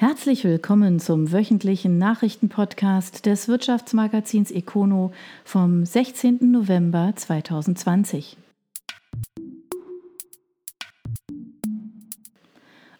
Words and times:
Herzlich 0.00 0.44
willkommen 0.44 0.98
zum 0.98 1.30
wöchentlichen 1.30 1.98
Nachrichtenpodcast 1.98 3.26
des 3.26 3.48
Wirtschaftsmagazins 3.48 4.50
Econo 4.50 5.12
vom 5.44 5.84
16. 5.84 6.38
November 6.40 7.12
2020. 7.14 8.38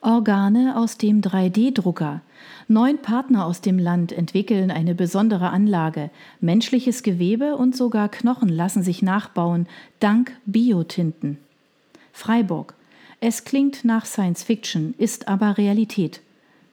Organe 0.02 0.76
aus 0.76 0.98
dem 0.98 1.22
3D-Drucker. 1.22 2.20
Neun 2.68 2.98
Partner 2.98 3.46
aus 3.46 3.62
dem 3.62 3.78
Land 3.78 4.12
entwickeln 4.12 4.70
eine 4.70 4.94
besondere 4.94 5.48
Anlage. 5.48 6.10
Menschliches 6.42 7.02
Gewebe 7.02 7.56
und 7.56 7.74
sogar 7.74 8.10
Knochen 8.10 8.50
lassen 8.50 8.82
sich 8.82 9.00
nachbauen, 9.00 9.68
dank 10.00 10.36
Biotinten. 10.44 11.38
Freiburg. 12.12 12.74
Es 13.20 13.44
klingt 13.44 13.86
nach 13.86 14.04
Science 14.04 14.42
Fiction, 14.42 14.92
ist 14.98 15.28
aber 15.28 15.56
Realität. 15.56 16.20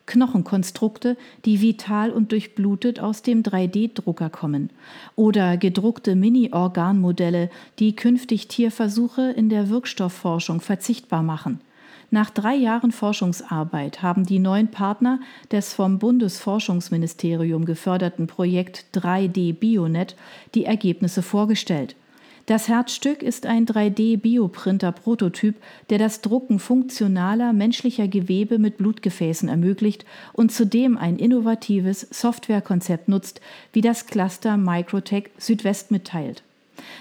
Knochenkonstrukte, 0.08 1.16
die 1.46 1.62
vital 1.62 2.10
und 2.10 2.32
durchblutet 2.32 3.00
aus 3.00 3.22
dem 3.22 3.44
3D-Drucker 3.44 4.32
kommen. 4.32 4.72
Oder 5.16 5.58
gedruckte 5.58 6.16
Mini-Organmodelle, 6.16 7.52
die 7.78 7.96
künftig 7.96 8.48
Tierversuche 8.48 9.30
in 9.32 9.50
der 9.50 9.70
Wirkstoffforschung 9.70 10.62
verzichtbar 10.62 11.22
machen. 11.22 11.62
Nach 12.10 12.30
drei 12.30 12.56
Jahren 12.56 12.94
Forschungsarbeit 12.94 14.02
haben 14.02 14.26
die 14.26 14.40
neuen 14.40 14.70
Partner 14.70 15.20
des 15.52 15.74
vom 15.74 16.00
Bundesforschungsministerium 16.00 17.66
geförderten 17.66 18.28
Projekt 18.28 18.86
3D 18.94 19.54
Bionet 19.54 20.16
die 20.56 20.64
Ergebnisse 20.64 21.22
vorgestellt. 21.22 21.98
Das 22.48 22.70
Herzstück 22.70 23.24
ist 23.24 23.46
ein 23.46 23.66
3D-Bioprinter-Prototyp, 23.66 25.56
der 25.90 25.98
das 25.98 26.22
Drucken 26.22 26.60
funktionaler 26.60 27.52
menschlicher 27.52 28.08
Gewebe 28.08 28.58
mit 28.58 28.78
Blutgefäßen 28.78 29.50
ermöglicht 29.50 30.06
und 30.32 30.54
zudem 30.54 30.98
ein 30.98 31.18
innovatives 31.18 32.08
Softwarekonzept 32.10 33.10
nutzt, 33.10 33.42
wie 33.74 33.82
das 33.82 34.06
Cluster 34.06 34.56
Microtech 34.56 35.26
Südwest 35.38 35.92
mitteilt. 35.92 36.42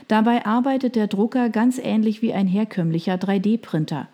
Dabei 0.09 0.45
arbeitet 0.45 0.97
der 0.97 1.07
Drucker 1.07 1.49
ganz 1.49 1.79
ähnlich 1.79 2.23
wie 2.23 2.33
ein 2.33 2.49
herkömmlicher 2.49 3.15
3D-Printer. 3.15 4.09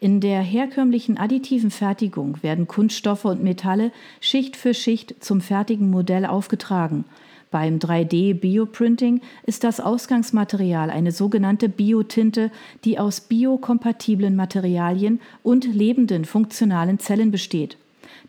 In 0.00 0.20
der 0.20 0.42
herkömmlichen 0.42 1.16
additiven 1.16 1.70
Fertigung 1.70 2.42
werden 2.42 2.68
Kunststoffe 2.68 3.24
und 3.24 3.42
Metalle 3.42 3.90
Schicht 4.20 4.54
für 4.54 4.74
Schicht 4.74 5.24
zum 5.24 5.40
fertigen 5.40 5.88
Modell 5.88 6.26
aufgetragen. 6.26 7.06
Beim 7.54 7.78
3D-Bioprinting 7.78 9.20
ist 9.46 9.62
das 9.62 9.78
Ausgangsmaterial 9.78 10.90
eine 10.90 11.12
sogenannte 11.12 11.68
Biotinte, 11.68 12.50
die 12.82 12.98
aus 12.98 13.20
biokompatiblen 13.20 14.34
Materialien 14.34 15.20
und 15.44 15.64
lebenden 15.64 16.24
funktionalen 16.24 16.98
Zellen 16.98 17.30
besteht. 17.30 17.76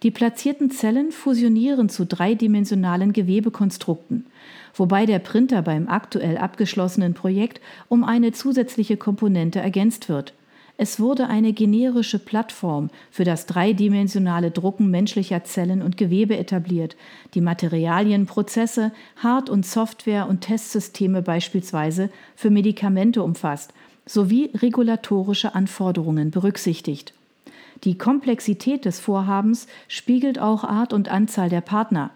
Die 0.03 0.11
platzierten 0.11 0.69
Zellen 0.69 1.11
fusionieren 1.11 1.89
zu 1.89 2.05
dreidimensionalen 2.05 3.13
Gewebekonstrukten, 3.13 4.27
wobei 4.75 5.07
der 5.07 5.17
Printer 5.17 5.63
beim 5.63 5.87
aktuell 5.87 6.37
abgeschlossenen 6.37 7.15
Projekt 7.15 7.61
um 7.89 8.03
eine 8.03 8.31
zusätzliche 8.31 8.95
Komponente 8.95 9.59
ergänzt 9.59 10.07
wird. 10.07 10.35
Es 10.77 10.99
wurde 10.99 11.27
eine 11.27 11.53
generische 11.53 12.19
Plattform 12.19 12.89
für 13.09 13.23
das 13.23 13.45
dreidimensionale 13.45 14.51
Drucken 14.51 14.91
menschlicher 14.91 15.43
Zellen 15.45 15.81
und 15.81 15.95
Gewebe 15.95 16.37
etabliert, 16.37 16.97
die 17.33 17.39
Materialien, 17.39 18.25
Prozesse, 18.25 18.91
Hard- 19.15 19.49
und 19.49 19.65
Software- 19.65 20.27
und 20.27 20.41
Testsysteme 20.41 21.21
beispielsweise 21.21 22.09
für 22.35 22.49
Medikamente 22.49 23.23
umfasst, 23.23 23.73
sowie 24.05 24.51
regulatorische 24.53 25.55
Anforderungen 25.55 26.29
berücksichtigt. 26.31 27.13
Die 27.85 27.97
Komplexität 27.97 28.83
des 28.83 28.99
Vorhabens 28.99 29.67
spiegelt 29.87 30.39
auch 30.39 30.65
Art 30.65 30.91
und 30.91 31.07
Anzahl 31.09 31.49
der 31.49 31.61
Partner. 31.61 32.11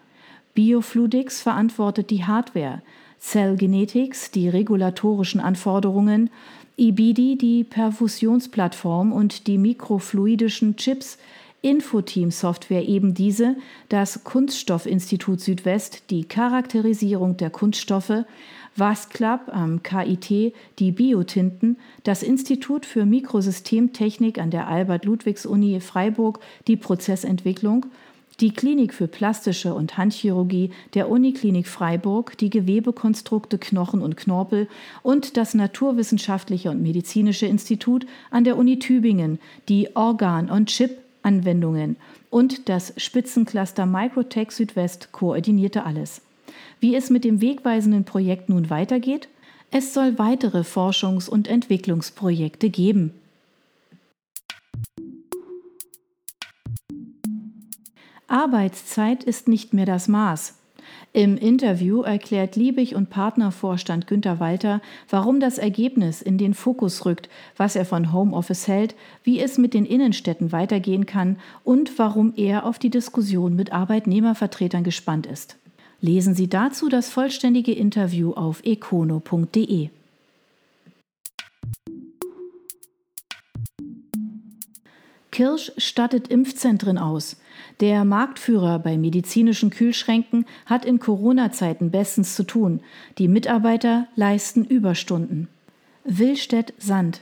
Biofluidics 0.54 1.42
verantwortet 1.42 2.10
die 2.10 2.26
Hardware, 2.26 2.82
Cell 3.20 3.58
Genetics 3.58 4.32
die 4.32 4.50
regulatorischen 4.50 5.42
Anforderungen 5.42 6.30
IBIDI 6.80 7.38
die 7.38 7.66
Perfusionsplattform 7.66 9.12
und 9.12 9.48
die 9.48 9.58
mikrofluidischen 9.58 10.78
Chips, 10.78 11.18
Infoteam-Software 11.62 12.88
eben 12.88 13.14
diese, 13.14 13.58
das 13.90 14.24
Kunststoffinstitut 14.24 15.42
Südwest 15.42 16.10
die 16.10 16.24
Charakterisierung 16.24 17.36
der 17.36 17.50
Kunststoffe, 17.50 18.24
WASCLAB 18.78 19.50
am 19.50 19.84
KIT 19.84 20.54
die 20.80 20.92
Biotinten, 20.94 21.78
das 22.06 22.24
Institut 22.24 22.86
für 22.86 23.06
Mikrosystemtechnik 23.06 24.40
an 24.40 24.50
der 24.50 24.70
Albert-Ludwigs-Uni 24.70 25.82
Freiburg 25.82 26.40
die 26.68 26.78
Prozessentwicklung 26.78 27.88
die 28.40 28.54
Klinik 28.54 28.94
für 28.94 29.08
plastische 29.08 29.74
und 29.74 29.98
Handchirurgie 29.98 30.72
der 30.94 31.10
Uniklinik 31.10 31.68
Freiburg, 31.68 32.38
die 32.38 32.50
Gewebekonstrukte 32.50 33.58
Knochen 33.58 34.02
und 34.02 34.16
Knorpel 34.16 34.68
und 35.04 35.36
das 35.38 35.54
Naturwissenschaftliche 35.54 36.70
und 36.70 36.82
Medizinische 36.82 37.46
Institut 37.46 38.06
an 38.32 38.44
der 38.44 38.58
Uni 38.58 38.80
Tübingen, 38.80 39.40
die 39.68 39.96
Organ- 39.96 40.50
und 40.50 40.68
Chip-Anwendungen 40.68 41.98
und 42.30 42.70
das 42.70 42.94
Spitzencluster 42.98 43.86
Microtech 43.86 44.52
Südwest 44.52 45.12
koordinierte 45.12 45.84
alles. 45.84 46.22
Wie 46.80 46.96
es 46.96 47.10
mit 47.10 47.24
dem 47.24 47.42
wegweisenden 47.42 48.06
Projekt 48.06 48.50
nun 48.50 48.70
weitergeht? 48.70 49.28
Es 49.72 49.94
soll 49.94 50.18
weitere 50.18 50.62
Forschungs- 50.62 51.30
und 51.30 51.48
Entwicklungsprojekte 51.48 52.70
geben. 52.70 53.14
Arbeitszeit 58.30 59.24
ist 59.24 59.48
nicht 59.48 59.74
mehr 59.74 59.86
das 59.86 60.08
Maß. 60.08 60.56
Im 61.12 61.38
Interview 61.38 62.04
erklärt 62.04 62.56
Liebig 62.56 62.96
und 62.96 63.10
Partnervorstand 63.10 64.06
Günter 64.06 64.40
Walter, 64.40 64.82
warum 65.10 65.40
das 65.40 65.58
Ergebnis 65.58 66.22
in 66.22 66.38
den 66.38 66.54
Fokus 66.54 67.06
rückt, 67.06 67.30
was 67.58 67.76
er 67.76 67.86
von 67.86 68.14
Homeoffice 68.14 68.68
hält, 68.68 68.96
wie 69.24 69.40
es 69.40 69.58
mit 69.58 69.74
den 69.74 69.86
Innenstädten 69.86 70.52
weitergehen 70.52 71.08
kann 71.08 71.38
und 71.64 71.98
warum 71.98 72.34
er 72.36 72.66
auf 72.66 72.78
die 72.78 72.92
Diskussion 72.92 73.56
mit 73.56 73.74
Arbeitnehmervertretern 73.74 74.84
gespannt 74.84 75.26
ist. 75.26 75.58
Lesen 76.02 76.36
Sie 76.36 76.48
dazu 76.48 76.90
das 76.90 77.10
vollständige 77.10 77.74
Interview 77.74 78.34
auf 78.34 78.64
econo.de. 78.64 79.90
Kirsch 85.32 85.72
stattet 85.78 86.28
Impfzentren 86.28 86.98
aus. 86.98 87.38
Der 87.80 88.04
Marktführer 88.04 88.78
bei 88.80 88.98
medizinischen 88.98 89.70
Kühlschränken 89.70 90.46
hat 90.66 90.84
in 90.84 91.00
Corona-Zeiten 91.00 91.92
bestens 91.92 92.36
zu 92.36 92.44
tun. 92.44 92.82
Die 93.18 93.30
Mitarbeiter 93.30 94.08
leisten 94.16 94.66
Überstunden. 94.66 95.48
Willstedt 96.04 96.74
Sand. 96.78 97.22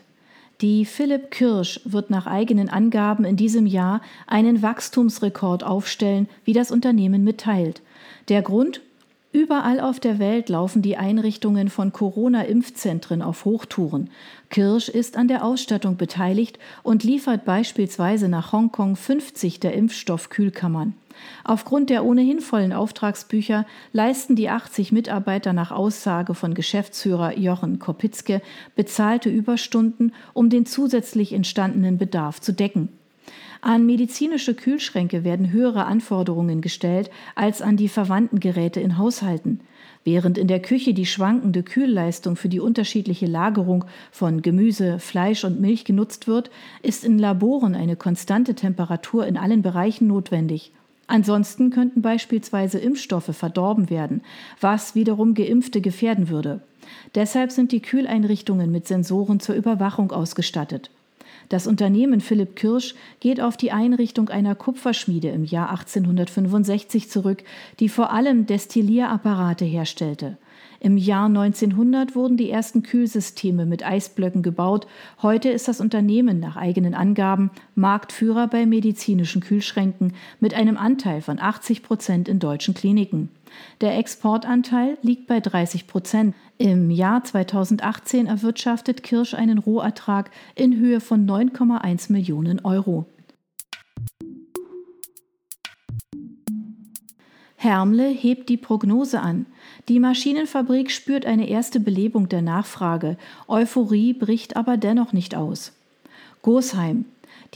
Die 0.62 0.86
Philipp 0.86 1.30
Kirsch 1.30 1.80
wird 1.86 2.10
nach 2.10 2.26
eigenen 2.26 2.70
Angaben 2.70 3.24
in 3.24 3.36
diesem 3.36 3.68
Jahr 3.68 4.02
einen 4.26 4.64
Wachstumsrekord 4.64 5.64
aufstellen, 5.64 6.28
wie 6.44 6.54
das 6.54 6.72
Unternehmen 6.72 7.24
mitteilt. 7.24 7.84
Der 8.30 8.42
Grund? 8.42 8.82
Überall 9.34 9.82
auf 9.82 10.00
der 10.00 10.20
Welt 10.20 10.48
laufen 10.48 10.82
die 10.82 10.96
Einrichtungen 10.96 11.70
von 11.70 11.92
Corona-Impfzentren 11.92 13.22
auf 13.22 13.44
Hochtouren. 13.44 14.10
Kirsch 14.50 14.88
ist 14.88 15.18
an 15.18 15.28
der 15.28 15.44
Ausstattung 15.44 15.98
beteiligt 15.98 16.58
und 16.82 17.04
liefert 17.04 17.44
beispielsweise 17.44 18.30
nach 18.30 18.54
Hongkong 18.54 18.96
50 18.96 19.60
der 19.60 19.74
Impfstoffkühlkammern. 19.74 20.96
Aufgrund 21.44 21.90
der 21.90 22.06
ohnehin 22.06 22.40
vollen 22.40 22.72
Auftragsbücher 22.72 23.66
leisten 23.92 24.36
die 24.36 24.50
80 24.50 24.94
Mitarbeiter 24.94 25.52
nach 25.52 25.72
Aussage 25.72 26.34
von 26.34 26.54
Geschäftsführer 26.54 27.38
Jochen 27.38 27.80
Kopitzke 27.80 28.42
bezahlte 28.76 29.30
Überstunden, 29.30 30.14
um 30.34 30.50
den 30.50 30.66
zusätzlich 30.66 31.34
entstandenen 31.34 31.98
Bedarf 31.98 32.40
zu 32.40 32.54
decken. 32.54 32.90
An 33.62 33.86
medizinische 33.86 34.54
Kühlschränke 34.54 35.24
werden 35.24 35.52
höhere 35.52 35.86
Anforderungen 35.86 36.62
gestellt 36.62 37.10
als 37.36 37.62
an 37.62 37.78
die 37.78 37.90
verwandten 37.90 38.40
Geräte 38.40 38.80
in 38.80 38.98
Haushalten. 38.98 39.62
Während 40.04 40.38
in 40.38 40.48
der 40.48 40.62
Küche 40.62 40.94
die 40.94 41.06
schwankende 41.06 41.64
Kühlleistung 41.64 42.36
für 42.36 42.50
die 42.50 42.60
unterschiedliche 42.60 43.26
Lagerung 43.26 43.86
von 44.12 44.42
Gemüse, 44.42 45.00
Fleisch 45.00 45.44
und 45.44 45.60
Milch 45.60 45.86
genutzt 45.86 46.28
wird, 46.28 46.50
ist 46.82 47.04
in 47.04 47.20
Laboren 47.20 47.76
eine 47.76 47.96
konstante 47.96 48.56
Temperatur 48.56 49.28
in 49.28 49.38
allen 49.38 49.62
Bereichen 49.62 50.08
notwendig. 50.08 50.72
Ansonsten 51.08 51.70
könnten 51.72 52.02
beispielsweise 52.02 52.80
Impfstoffe 52.80 53.36
verdorben 53.36 53.90
werden, 53.90 54.22
was 54.60 54.94
wiederum 54.94 55.34
Geimpfte 55.34 55.82
gefährden 55.82 56.30
würde. 56.30 56.62
Deshalb 57.16 57.52
sind 57.52 57.72
die 57.72 57.82
Kühleinrichtungen 57.82 58.72
mit 58.72 58.88
Sensoren 58.88 59.40
zur 59.40 59.56
Überwachung 59.56 60.12
ausgestattet. 60.12 60.92
Das 61.50 61.66
Unternehmen 61.66 62.20
Philipp 62.20 62.56
Kirsch 62.56 62.96
geht 63.20 63.40
auf 63.40 63.56
die 63.56 63.72
Einrichtung 63.72 64.30
einer 64.30 64.54
Kupferschmiede 64.54 65.30
im 65.30 65.46
Jahr 65.46 65.70
1865 65.70 67.10
zurück, 67.10 67.44
die 67.80 67.88
vor 67.88 68.12
allem 68.12 68.46
Destillierapparate 68.46 69.64
herstellte. 69.64 70.38
Im 70.80 70.98
Jahr 70.98 71.26
1900 71.26 72.16
wurden 72.16 72.38
die 72.38 72.52
ersten 72.52 72.84
Kühlsysteme 72.84 73.66
mit 73.66 73.84
Eisblöcken 73.84 74.44
gebaut. 74.44 74.86
Heute 75.22 75.50
ist 75.50 75.68
das 75.68 75.82
Unternehmen 75.82 76.40
nach 76.40 76.56
eigenen 76.56 76.94
Angaben 76.94 77.50
Marktführer 77.76 78.48
bei 78.48 78.66
medizinischen 78.66 79.42
Kühlschränken 79.42 80.14
mit 80.40 80.54
einem 80.54 80.78
Anteil 80.78 81.22
von 81.22 81.40
80 81.40 81.82
Prozent 81.82 82.30
in 82.30 82.40
deutschen 82.40 82.76
Kliniken. 82.76 83.30
Der 83.82 83.98
Exportanteil 83.98 84.98
liegt 85.02 85.28
bei 85.28 85.40
30 85.40 85.88
Prozent. 85.88 86.36
Im 86.58 86.90
Jahr 86.90 87.24
2018 87.24 88.28
erwirtschaftet 88.28 89.04
Kirsch 89.04 89.34
einen 89.34 89.58
Rohertrag 89.58 90.32
in 90.56 90.76
Höhe 90.78 91.00
von 91.00 91.28
9,1 91.28 92.12
Millionen 92.12 92.64
Euro. 92.66 93.06
Hermle 97.56 98.08
hebt 98.08 98.50
die 98.50 98.58
Prognose 98.58 99.20
an. 99.20 99.48
Die 99.90 100.00
Maschinenfabrik 100.00 100.92
spürt 100.92 101.26
eine 101.26 101.50
erste 101.50 101.80
Belebung 101.80 102.30
der 102.30 102.42
Nachfrage. 102.42 103.18
Euphorie 103.48 104.14
bricht 104.14 104.56
aber 104.56 104.78
dennoch 104.78 105.12
nicht 105.12 105.36
aus. 105.36 105.74
Gosheim. 106.44 107.06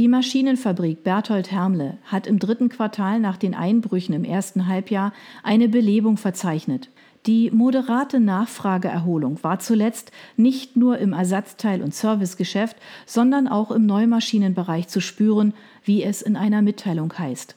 Die 0.02 0.08
Maschinenfabrik 0.08 1.04
Berthold 1.04 1.52
Hermle 1.52 2.00
hat 2.06 2.26
im 2.26 2.40
dritten 2.40 2.70
Quartal 2.70 3.20
nach 3.20 3.38
den 3.38 3.54
Einbrüchen 3.54 4.16
im 4.16 4.24
ersten 4.24 4.66
Halbjahr 4.66 5.14
eine 5.44 5.70
Belebung 5.70 6.18
verzeichnet. 6.18 6.90
Die 7.28 7.52
moderate 7.52 8.20
Nachfrageerholung 8.20 9.44
war 9.44 9.60
zuletzt 9.60 10.12
nicht 10.38 10.76
nur 10.76 10.98
im 10.98 11.14
Ersatzteil- 11.14 11.84
und 11.84 11.94
Servicegeschäft, 11.94 12.78
sondern 13.06 13.48
auch 13.48 13.70
im 13.70 13.86
Neumaschinenbereich 13.86 14.88
zu 14.88 15.02
spüren, 15.02 15.54
wie 15.84 16.02
es 16.02 16.24
in 16.24 16.36
einer 16.36 16.64
Mitteilung 16.64 17.14
heißt. 17.16 17.56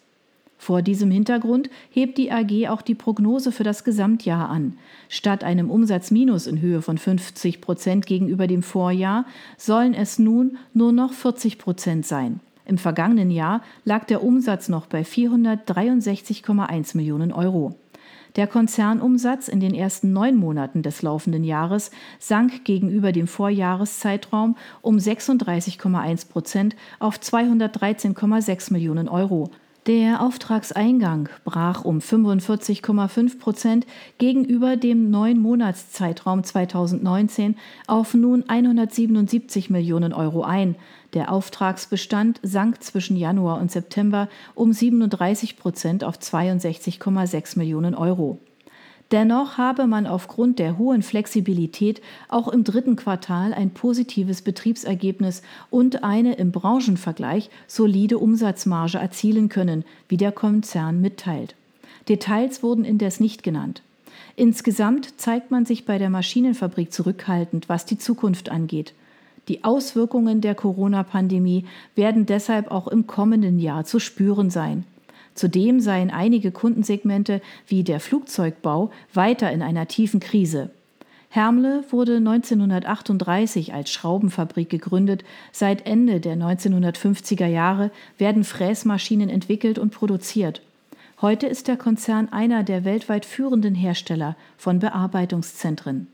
Vor 0.65 0.81
diesem 0.81 1.11
Hintergrund 1.11 1.69
hebt 1.91 2.17
die 2.17 2.33
AG 2.33 2.71
auch 2.71 2.81
die 2.81 2.95
Prognose 2.95 3.53
für 3.53 3.65
das 3.65 3.85
Gesamtjahr 3.85 4.49
an. 4.49 4.79
Statt 5.11 5.45
einem 5.45 5.71
Umsatzminus 5.71 6.47
in 6.47 6.63
Höhe 6.63 6.81
von 6.81 6.97
50 6.97 7.61
Prozent 7.61 8.07
gegenüber 8.07 8.47
dem 8.47 8.63
Vorjahr 8.63 9.27
sollen 9.59 9.93
es 9.93 10.19
nun 10.19 10.57
nur 10.73 10.91
noch 10.93 11.13
40 11.13 11.59
Prozent 11.59 12.07
sein. 12.07 12.41
Im 12.65 12.79
vergangenen 12.79 13.31
Jahr 13.31 13.61
lag 13.85 14.07
der 14.07 14.25
Umsatz 14.25 14.71
noch 14.71 14.87
bei 14.87 15.03
463,1 15.03 16.97
Millionen 16.97 17.31
Euro. 17.31 17.75
Der 18.37 18.47
Konzernumsatz 18.47 19.49
in 19.49 19.61
den 19.61 19.75
ersten 19.75 20.15
neun 20.15 20.35
Monaten 20.35 20.83
des 20.83 21.03
laufenden 21.03 21.45
Jahres 21.45 21.91
sank 22.19 22.65
gegenüber 22.65 23.13
dem 23.13 23.27
Vorjahreszeitraum 23.27 24.57
um 24.81 24.97
36,1 24.97 26.31
Prozent 26.31 26.75
auf 27.01 27.19
213,6 27.19 28.73
Millionen 28.73 29.11
Euro. 29.11 29.51
Der 29.87 30.23
Auftragseingang 30.23 31.29
brach 31.45 31.85
um 31.85 31.99
45,5 31.99 33.39
Prozent 33.39 33.87
gegenüber 34.17 34.79
dem 34.79 35.11
neun 35.11 35.39
Monatszeitraum 35.39 36.43
2019 36.43 37.57
auf 37.87 38.15
nun 38.15 38.49
177 38.49 39.69
Millionen 39.69 40.15
Euro 40.15 40.43
ein. 40.43 40.77
Der 41.13 41.31
Auftragsbestand 41.31 42.41
sank 42.43 42.83
zwischen 42.83 43.19
Januar 43.19 43.61
und 43.61 43.71
September 43.71 44.31
um 44.55 44.73
37 44.73 45.59
Prozent 45.59 46.03
auf 46.03 46.17
62,6 46.17 47.59
Millionen 47.59 47.95
Euro. 47.95 48.39
Dennoch 49.11 49.59
habe 49.59 49.87
man 49.87 50.07
aufgrund 50.07 50.59
der 50.59 50.79
hohen 50.79 51.03
Flexibilität 51.03 52.01
auch 52.29 52.49
im 52.49 52.65
dritten 52.65 52.97
Quartal 52.97 53.53
ein 53.53 53.71
positives 53.71 54.43
Betriebsergebnis 54.43 55.43
und 55.71 56.03
eine 56.03 56.35
im 56.35 56.53
Branchenvergleich 56.53 57.51
solide 57.67 58.19
Umsatzmarge 58.19 58.99
erzielen 58.99 59.49
können, 59.49 59.85
wie 60.09 60.17
der 60.17 60.33
Konzern 60.33 61.01
mitteilt. 61.01 61.55
Details 62.09 62.63
wurden 62.63 62.85
indes 62.85 63.21
nicht 63.21 63.43
genannt. 63.43 63.83
Insgesamt 64.37 65.21
zeigt 65.21 65.51
man 65.51 65.65
sich 65.65 65.85
bei 65.85 65.99
der 65.99 66.11
Maschinenfabrik 66.11 66.93
zurückhaltend, 66.93 67.69
was 67.69 67.87
die 67.87 67.99
Zukunft 67.99 68.51
angeht. 68.51 68.95
Die 69.49 69.63
Auswirkungen 69.63 70.41
der 70.41 70.55
Corona-Pandemie 70.55 71.67
werden 71.95 72.27
deshalb 72.27 72.71
auch 72.71 72.89
im 72.89 73.07
kommenden 73.07 73.59
Jahr 73.59 73.85
zu 73.85 74.01
spüren 74.01 74.51
sein. 74.51 74.85
Zudem 75.35 75.81
seien 75.81 76.11
einige 76.11 76.53
Kundensegmente 76.53 77.41
wie 77.67 77.85
der 77.85 78.01
Flugzeugbau 78.01 78.91
weiter 79.13 79.51
in 79.51 79.63
einer 79.63 79.89
tiefen 79.89 80.21
Krise. 80.21 80.71
Hermle 81.29 81.85
wurde 81.91 82.19
1938 82.19 83.75
als 83.75 83.91
Schraubenfabrik 83.91 84.71
gegründet. 84.71 85.25
Seit 85.51 85.85
Ende 85.85 86.21
der 86.21 86.37
1950er 86.37 87.47
Jahre 87.47 87.91
werden 88.19 88.45
Fräsmaschinen 88.45 89.29
entwickelt 89.29 89.81
und 89.81 89.91
produziert. 89.91 90.63
Heute 91.21 91.49
ist 91.49 91.67
der 91.67 91.77
Konzern 91.77 92.29
einer 92.29 92.63
der 92.63 92.85
weltweit 92.85 93.27
führenden 93.27 93.75
Hersteller 93.75 94.37
von 94.57 94.79
Bearbeitungszentren. 94.79 96.07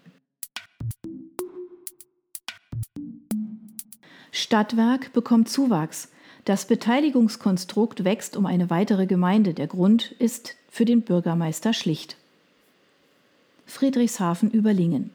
Stadtwerk 4.33 5.13
bekommt 5.13 5.51
Zuwachs. 5.51 6.09
Das 6.45 6.65
Beteiligungskonstrukt 6.67 8.05
wächst 8.05 8.37
um 8.37 8.47
eine 8.47 8.71
weitere 8.71 9.07
Gemeinde. 9.07 9.55
Der 9.55 9.67
Grund 9.67 10.13
ist 10.19 10.57
für 10.71 10.85
den 10.85 11.03
Bürgermeister 11.03 11.73
schlicht. 11.73 12.17
Friedrichshafen-Überlingen. 13.67 15.11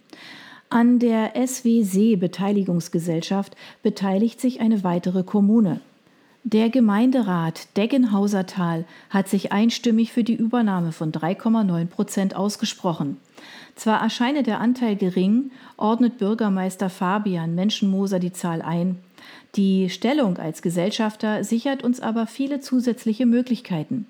An 0.69 0.99
der 0.99 1.33
SWC 1.35 2.15
Beteiligungsgesellschaft 2.15 3.55
beteiligt 3.83 4.41
sich 4.41 4.61
eine 4.61 4.83
weitere 4.83 5.23
Kommune. 5.23 5.79
Der 6.43 6.69
Gemeinderat 6.69 7.75
Deggenhausertal 7.75 8.85
hat 9.09 9.27
sich 9.27 9.51
einstimmig 9.51 10.11
für 10.11 10.23
die 10.23 10.35
Übernahme 10.35 10.91
von 10.91 11.11
3,9 11.11 11.87
Prozent 11.87 12.35
ausgesprochen. 12.35 13.17
Zwar 13.75 13.99
erscheine 13.99 14.43
der 14.43 14.59
Anteil 14.59 14.95
gering, 14.95 15.51
ordnet 15.75 16.19
Bürgermeister 16.19 16.89
Fabian 16.89 17.55
Menschenmoser 17.55 18.19
die 18.19 18.31
Zahl 18.31 18.61
ein. 18.61 18.99
Die 19.55 19.89
Stellung 19.89 20.37
als 20.37 20.61
Gesellschafter 20.61 21.43
sichert 21.43 21.83
uns 21.83 21.99
aber 21.99 22.27
viele 22.27 22.59
zusätzliche 22.59 23.25
Möglichkeiten. 23.25 24.05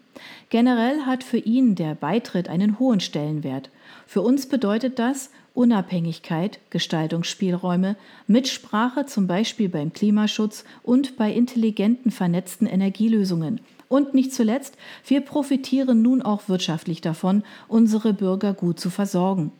Generell 0.50 1.02
hat 1.02 1.24
für 1.24 1.38
ihn 1.38 1.76
der 1.76 1.94
Beitritt 1.96 2.50
einen 2.50 2.80
hohen 2.80 3.00
Stellenwert. 3.00 3.70
Für 4.08 4.22
uns 4.22 4.48
bedeutet 4.48 4.98
das 4.98 5.30
Unabhängigkeit, 5.54 6.60
Gestaltungsspielräume, 6.70 7.96
Mitsprache 8.28 9.06
zum 9.06 9.28
Beispiel 9.28 9.70
beim 9.70 9.94
Klimaschutz 9.94 10.66
und 10.84 11.16
bei 11.18 11.32
intelligenten 11.32 12.12
vernetzten 12.12 12.68
Energielösungen. 12.68 13.62
Und 13.88 14.14
nicht 14.14 14.34
zuletzt, 14.34 14.78
wir 15.06 15.22
profitieren 15.22 16.02
nun 16.02 16.22
auch 16.22 16.50
wirtschaftlich 16.50 17.02
davon, 17.02 17.44
unsere 17.68 18.14
Bürger 18.14 18.54
gut 18.54 18.80
zu 18.80 18.90
versorgen. 18.90 19.52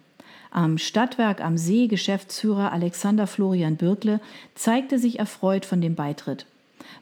Am 0.56 0.78
Stadtwerk 0.78 1.44
am 1.44 1.58
See 1.58 1.88
Geschäftsführer 1.88 2.72
Alexander 2.72 3.28
Florian 3.28 3.76
Birkle 3.76 4.22
zeigte 4.56 5.00
sich 5.00 5.20
erfreut 5.20 5.66
von 5.66 5.82
dem 5.82 5.96
Beitritt. 5.96 6.46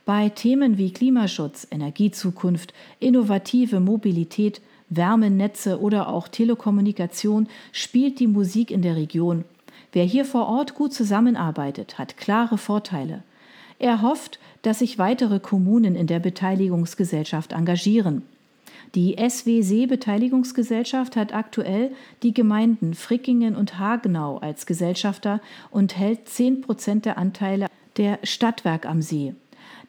Bei 0.06 0.30
Themen 0.30 0.80
wie 0.80 0.92
Klimaschutz, 0.92 1.68
Energiezukunft, 1.70 2.74
innovative 3.00 3.80
Mobilität, 3.80 4.60
Wärmenetze 4.90 5.80
oder 5.80 6.08
auch 6.08 6.30
Telekommunikation 6.30 7.48
spielt 7.72 8.20
die 8.20 8.26
Musik 8.26 8.72
in 8.72 8.82
der 8.82 8.96
Region. 8.96 9.46
Wer 9.92 10.06
hier 10.06 10.26
vor 10.26 10.48
Ort 10.48 10.74
gut 10.74 10.92
zusammenarbeitet, 10.92 12.00
hat 12.00 12.18
klare 12.18 12.58
Vorteile. 12.58 13.22
Er 13.78 14.02
hofft, 14.02 14.40
dass 14.64 14.80
sich 14.80 14.98
weitere 14.98 15.40
Kommunen 15.40 15.94
in 15.94 16.08
der 16.08 16.20
Beteiligungsgesellschaft 16.20 17.54
engagieren. 17.54 18.24
Die 18.96 19.16
SWC 19.18 19.88
Beteiligungsgesellschaft 19.88 21.16
hat 21.16 21.34
aktuell 21.34 21.96
die 22.22 22.32
Gemeinden 22.32 22.94
Frickingen 22.94 23.56
und 23.56 23.80
Hagenau 23.80 24.38
als 24.38 24.68
Gesellschafter 24.68 25.42
und 25.72 25.98
hält 25.98 26.30
10 26.30 26.62
Prozent 26.62 27.06
der 27.06 27.18
Anteile 27.18 27.66
der 27.98 28.20
Stadtwerk 28.22 28.86
am 28.86 29.02
See. 29.02 29.34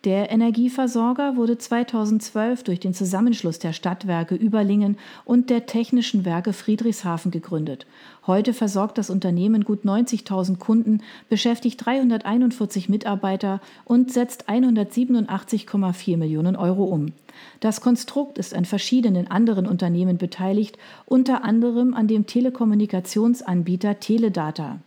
Der 0.05 0.31
Energieversorger 0.31 1.37
wurde 1.37 1.59
2012 1.59 2.63
durch 2.63 2.81
den 2.81 2.95
Zusammenschluss 2.95 3.59
der 3.59 3.75
Stadtwerke 3.75 4.35
Überlingen 4.35 4.97
und 5.25 5.51
der 5.51 5.67
Technischen 5.67 6.25
Werke 6.25 6.55
Friedrichshafen 6.55 7.31
gegründet. 7.31 7.87
Heute 8.27 8.55
versorgt 8.55 8.97
das 8.97 9.11
Unternehmen 9.11 9.65
gut 9.65 9.85
90.000 9.85 10.59
Kunden, 10.59 11.03
beschäftigt 11.29 11.85
341 11.85 12.89
Mitarbeiter 12.89 13.61
und 13.85 14.11
setzt 14.11 14.49
187,4 14.49 16.17
Millionen 16.17 16.57
Euro 16.57 16.85
um. 16.85 17.13
Das 17.61 17.83
Konstrukt 17.83 18.39
ist 18.39 18.55
an 18.55 18.65
verschiedenen 18.65 19.31
anderen 19.31 19.67
Unternehmen 19.67 20.17
beteiligt, 20.17 20.79
unter 21.05 21.45
anderem 21.45 21.93
an 21.93 22.09
dem 22.09 22.27
Telekommunikationsanbieter 22.27 24.01
Teledata. 24.01 24.79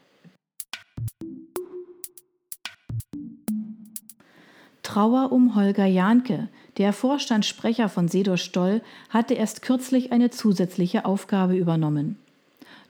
Trauer 4.82 5.32
um 5.32 5.53
Holger 5.53 5.86
Jahnke. 5.86 6.48
Der 6.77 6.91
Vorstandssprecher 6.91 7.88
von 7.88 8.08
Sedo 8.08 8.36
Stoll 8.38 8.82
hatte 9.10 9.36
erst 9.36 9.62
kürzlich 9.62 10.12
eine 10.12 10.32
zusätzliche 10.32 11.06
Aufgabe 11.06 11.56
übernommen. 11.56 12.17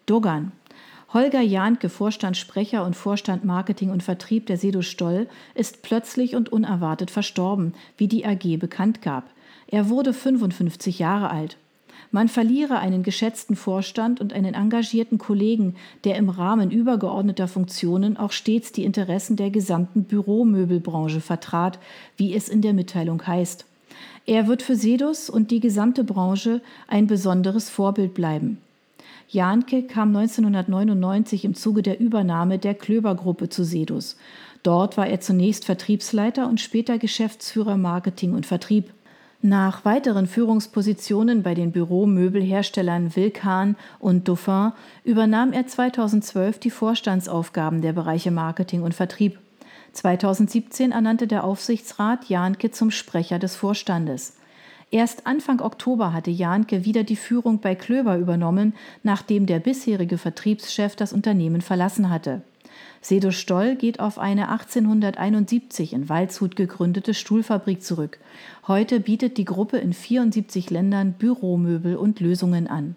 Dogan. 0.07 0.53
Holger 1.13 1.41
Jahnke, 1.41 1.89
Vorstandssprecher 1.89 2.85
und 2.85 2.95
Vorstand 2.95 3.43
Marketing 3.43 3.91
und 3.91 4.03
Vertrieb 4.03 4.45
der 4.45 4.57
Sedo 4.57 4.81
Stoll, 4.81 5.27
ist 5.53 5.81
plötzlich 5.81 6.33
und 6.33 6.49
unerwartet 6.49 7.11
verstorben, 7.11 7.73
wie 7.97 8.07
die 8.07 8.25
AG 8.25 8.57
bekannt 8.57 9.01
gab. 9.01 9.29
Er 9.67 9.89
wurde 9.89 10.13
55 10.13 10.97
Jahre 10.99 11.29
alt. 11.29 11.57
Man 12.09 12.29
verliere 12.29 12.79
einen 12.79 13.03
geschätzten 13.03 13.57
Vorstand 13.57 14.21
und 14.21 14.31
einen 14.31 14.53
engagierten 14.53 15.17
Kollegen, 15.17 15.75
der 16.05 16.15
im 16.15 16.29
Rahmen 16.29 16.71
übergeordneter 16.71 17.49
Funktionen 17.49 18.15
auch 18.15 18.31
stets 18.31 18.71
die 18.71 18.85
Interessen 18.85 19.35
der 19.35 19.49
gesamten 19.49 20.05
Büromöbelbranche 20.05 21.19
vertrat, 21.19 21.79
wie 22.15 22.33
es 22.33 22.47
in 22.47 22.61
der 22.61 22.73
Mitteilung 22.73 23.27
heißt. 23.27 23.65
Er 24.25 24.47
wird 24.47 24.61
für 24.61 24.77
Sedus 24.77 25.29
und 25.29 25.51
die 25.51 25.59
gesamte 25.59 26.05
Branche 26.05 26.61
ein 26.87 27.07
besonderes 27.07 27.69
Vorbild 27.69 28.13
bleiben. 28.13 28.59
Jahnke 29.29 29.83
kam 29.83 30.15
1999 30.15 31.43
im 31.43 31.53
Zuge 31.53 31.81
der 31.81 31.99
Übernahme 31.99 32.59
der 32.59 32.73
Klöber-Gruppe 32.73 33.49
zu 33.49 33.65
Sedus. 33.65 34.15
Dort 34.63 34.95
war 34.95 35.07
er 35.07 35.19
zunächst 35.19 35.65
Vertriebsleiter 35.65 36.47
und 36.47 36.61
später 36.61 36.97
Geschäftsführer 36.97 37.75
Marketing 37.75 38.33
und 38.33 38.45
Vertrieb. 38.45 38.93
Nach 39.41 39.83
weiteren 39.83 40.27
Führungspositionen 40.27 41.43
bei 41.43 41.53
den 41.53 41.71
Büromöbelherstellern 41.73 43.15
Wilkan 43.17 43.75
und 43.99 44.29
Dauphin 44.29 44.71
übernahm 45.03 45.51
er 45.51 45.67
2012 45.67 46.59
die 46.59 46.71
Vorstandsaufgaben 46.71 47.81
der 47.81 47.93
Bereiche 47.93 48.31
Marketing 48.31 48.81
und 48.81 48.93
Vertrieb. 48.93 49.39
2017 49.91 50.91
ernannte 50.91 51.27
der 51.27 51.43
Aufsichtsrat 51.43 52.29
Jahnke 52.29 52.71
zum 52.71 52.91
Sprecher 52.91 53.39
des 53.39 53.55
Vorstandes. 53.57 54.36
Erst 54.89 55.27
Anfang 55.27 55.59
Oktober 55.59 56.13
hatte 56.13 56.31
Jahnke 56.31 56.85
wieder 56.85 57.03
die 57.03 57.17
Führung 57.17 57.59
bei 57.59 57.75
Klöber 57.75 58.17
übernommen, 58.17 58.73
nachdem 59.03 59.45
der 59.45 59.59
bisherige 59.59 60.17
Vertriebschef 60.17 60.95
das 60.95 61.11
Unternehmen 61.11 61.59
verlassen 61.61 62.09
hatte. 62.09 62.41
Sedo 63.01 63.31
Stoll 63.31 63.75
geht 63.75 63.99
auf 63.99 64.17
eine 64.17 64.49
1871 64.49 65.91
in 65.91 66.07
Waldshut 66.07 66.55
gegründete 66.55 67.13
Stuhlfabrik 67.13 67.83
zurück. 67.83 68.19
Heute 68.67 69.01
bietet 69.01 69.37
die 69.37 69.45
Gruppe 69.45 69.77
in 69.77 69.91
74 69.91 70.69
Ländern 70.69 71.13
Büromöbel 71.13 71.97
und 71.97 72.21
Lösungen 72.21 72.67
an. 72.67 72.95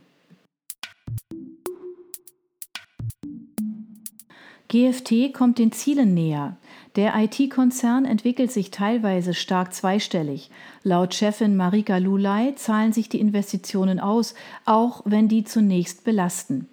GFT 4.68 5.34
kommt 5.34 5.58
den 5.58 5.72
Zielen 5.72 6.14
näher. 6.14 6.56
Der 6.96 7.14
IT-Konzern 7.16 8.04
entwickelt 8.04 8.50
sich 8.50 8.72
teilweise 8.72 9.32
stark 9.32 9.72
zweistellig. 9.72 10.50
Laut 10.82 11.14
Chefin 11.14 11.56
Marika 11.56 11.98
Lulay 11.98 12.56
zahlen 12.56 12.92
sich 12.92 13.08
die 13.08 13.20
Investitionen 13.20 14.00
aus, 14.00 14.34
auch 14.64 15.02
wenn 15.04 15.28
die 15.28 15.44
zunächst 15.44 16.02
belasten. 16.02 16.66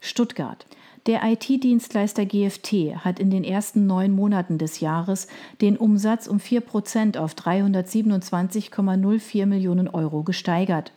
Stuttgart. 0.00 0.66
Der 1.06 1.22
IT-Dienstleister 1.22 2.26
GFT 2.26 3.04
hat 3.04 3.20
in 3.20 3.30
den 3.30 3.44
ersten 3.44 3.86
neun 3.86 4.10
Monaten 4.10 4.58
des 4.58 4.80
Jahres 4.80 5.28
den 5.60 5.76
Umsatz 5.76 6.26
um 6.26 6.40
4 6.40 6.62
Prozent 6.62 7.16
auf 7.16 7.34
327,04 7.34 9.46
Millionen 9.46 9.86
Euro 9.86 10.24
gesteigert. 10.24 10.90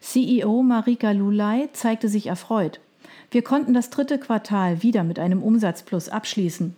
CEO 0.00 0.62
Marika 0.62 1.10
Lulay 1.10 1.68
zeigte 1.72 2.08
sich 2.08 2.28
erfreut. 2.28 2.78
Wir 3.30 3.42
konnten 3.42 3.74
das 3.74 3.90
dritte 3.90 4.18
Quartal 4.18 4.82
wieder 4.82 5.04
mit 5.04 5.18
einem 5.18 5.42
Umsatzplus 5.42 6.08
abschließen. 6.08 6.74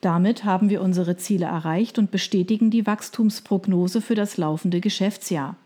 Damit 0.00 0.44
haben 0.44 0.68
wir 0.68 0.82
unsere 0.82 1.16
Ziele 1.16 1.46
erreicht 1.46 1.96
und 1.96 2.10
bestätigen 2.10 2.70
die 2.70 2.86
Wachstumsprognose 2.86 4.00
für 4.00 4.16
das 4.16 4.36
laufende 4.36 4.80
Geschäftsjahr. 4.80 5.56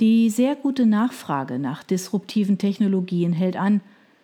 Die 0.00 0.30
sehr 0.30 0.56
gute 0.56 0.84
Nachfrage 0.84 1.60
nach 1.60 1.84
disruptiven 1.84 2.58
Technologien 2.58 3.32
hält 3.32 3.56
an. 3.56 3.80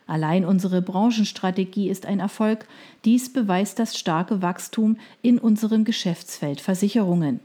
Allein 0.08 0.44
unsere 0.44 0.82
Branchenstrategie 0.82 1.88
ist 1.88 2.04
ein 2.04 2.18
Erfolg. 2.18 2.66
Dies 3.04 3.32
beweist 3.32 3.78
das 3.78 3.96
starke 3.96 4.42
Wachstum 4.42 4.96
in 5.22 5.38
unserem 5.38 5.84
Geschäftsfeld 5.84 6.60
Versicherungen. 6.60 7.38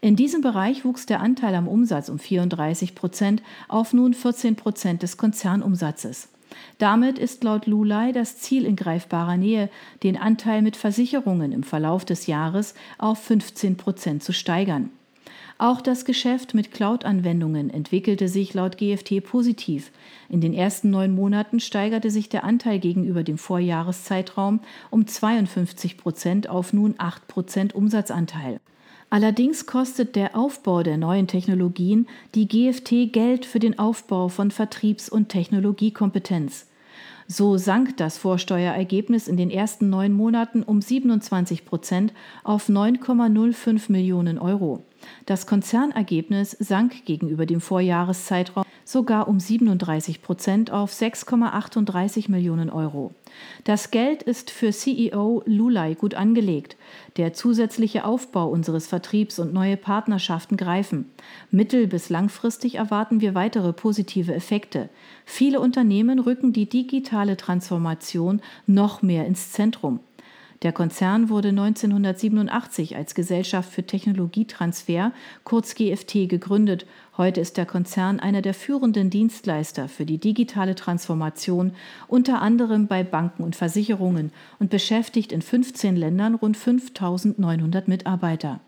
In 0.00 0.16
diesem 0.16 0.40
Bereich 0.40 0.86
wuchs 0.86 1.04
der 1.04 1.20
Anteil 1.20 1.54
am 1.54 1.68
Umsatz 1.68 2.08
um 2.08 2.18
34 2.18 2.94
Prozent 2.94 3.42
auf 3.68 3.92
nun 3.92 4.14
14 4.14 4.56
Prozent 4.56 5.02
des 5.02 5.18
Konzernumsatzes. 5.18 6.28
Damit 6.78 7.18
ist 7.18 7.44
laut 7.44 7.66
Lulay 7.66 8.12
das 8.12 8.38
Ziel 8.38 8.64
in 8.64 8.76
greifbarer 8.76 9.36
Nähe, 9.36 9.70
den 10.02 10.16
Anteil 10.16 10.62
mit 10.62 10.76
Versicherungen 10.76 11.52
im 11.52 11.62
Verlauf 11.62 12.04
des 12.04 12.26
Jahres 12.26 12.74
auf 12.98 13.18
15 13.22 13.76
Prozent 13.76 14.22
zu 14.22 14.32
steigern. 14.32 14.90
Auch 15.60 15.80
das 15.80 16.04
Geschäft 16.04 16.54
mit 16.54 16.70
Cloud-Anwendungen 16.70 17.68
entwickelte 17.68 18.28
sich 18.28 18.54
laut 18.54 18.78
GFT 18.78 19.24
positiv. 19.24 19.90
In 20.28 20.40
den 20.40 20.54
ersten 20.54 20.90
neun 20.90 21.12
Monaten 21.12 21.58
steigerte 21.58 22.12
sich 22.12 22.28
der 22.28 22.44
Anteil 22.44 22.78
gegenüber 22.78 23.24
dem 23.24 23.38
Vorjahreszeitraum 23.38 24.60
um 24.90 25.08
52 25.08 25.98
Prozent 25.98 26.48
auf 26.48 26.72
nun 26.72 26.94
8 26.98 27.26
Prozent 27.26 27.74
Umsatzanteil. 27.74 28.60
Allerdings 29.10 29.64
kostet 29.64 30.16
der 30.16 30.36
Aufbau 30.36 30.82
der 30.82 30.98
neuen 30.98 31.26
Technologien 31.26 32.06
die 32.34 32.46
GFT 32.46 33.10
Geld 33.12 33.46
für 33.46 33.58
den 33.58 33.78
Aufbau 33.78 34.28
von 34.28 34.50
Vertriebs- 34.50 35.08
und 35.08 35.30
Technologiekompetenz. 35.30 36.66
So 37.26 37.56
sank 37.56 37.96
das 37.96 38.18
Vorsteuerergebnis 38.18 39.28
in 39.28 39.36
den 39.36 39.50
ersten 39.50 39.90
neun 39.90 40.12
Monaten 40.12 40.62
um 40.62 40.80
27 40.80 41.64
Prozent 41.64 42.12
auf 42.42 42.68
9,05 42.68 43.90
Millionen 43.92 44.38
Euro. 44.38 44.84
Das 45.26 45.46
Konzernergebnis 45.46 46.52
sank 46.58 47.04
gegenüber 47.04 47.46
dem 47.46 47.60
Vorjahreszeitraum 47.60 48.64
sogar 48.88 49.28
um 49.28 49.38
37 49.38 50.22
Prozent 50.22 50.70
auf 50.70 50.92
6,38 50.92 52.30
Millionen 52.30 52.70
Euro. 52.70 53.12
Das 53.64 53.90
Geld 53.90 54.22
ist 54.22 54.50
für 54.50 54.72
CEO 54.72 55.42
Lulay 55.44 55.94
gut 55.94 56.14
angelegt. 56.14 56.76
Der 57.18 57.34
zusätzliche 57.34 58.06
Aufbau 58.06 58.48
unseres 58.48 58.86
Vertriebs 58.86 59.38
und 59.38 59.52
neue 59.52 59.76
Partnerschaften 59.76 60.56
greifen. 60.56 61.10
Mittel- 61.50 61.86
bis 61.86 62.08
langfristig 62.08 62.76
erwarten 62.76 63.20
wir 63.20 63.34
weitere 63.34 63.74
positive 63.74 64.34
Effekte. 64.34 64.88
Viele 65.26 65.60
Unternehmen 65.60 66.18
rücken 66.18 66.54
die 66.54 66.68
digitale 66.68 67.36
Transformation 67.36 68.40
noch 68.66 69.02
mehr 69.02 69.26
ins 69.26 69.52
Zentrum. 69.52 70.00
Der 70.62 70.72
Konzern 70.72 71.28
wurde 71.28 71.50
1987 71.50 72.96
als 72.96 73.14
Gesellschaft 73.14 73.72
für 73.72 73.84
Technologietransfer, 73.84 75.12
kurz 75.44 75.76
GFT, 75.76 76.28
gegründet. 76.28 76.84
Heute 77.16 77.40
ist 77.40 77.56
der 77.56 77.66
Konzern 77.66 78.18
einer 78.18 78.42
der 78.42 78.54
führenden 78.54 79.08
Dienstleister 79.08 79.88
für 79.88 80.04
die 80.04 80.18
digitale 80.18 80.74
Transformation, 80.74 81.72
unter 82.08 82.42
anderem 82.42 82.88
bei 82.88 83.04
Banken 83.04 83.44
und 83.44 83.54
Versicherungen 83.54 84.32
und 84.58 84.70
beschäftigt 84.70 85.30
in 85.30 85.42
15 85.42 85.94
Ländern 85.94 86.34
rund 86.34 86.56
5900 86.56 87.86
Mitarbeiter. 87.86 88.58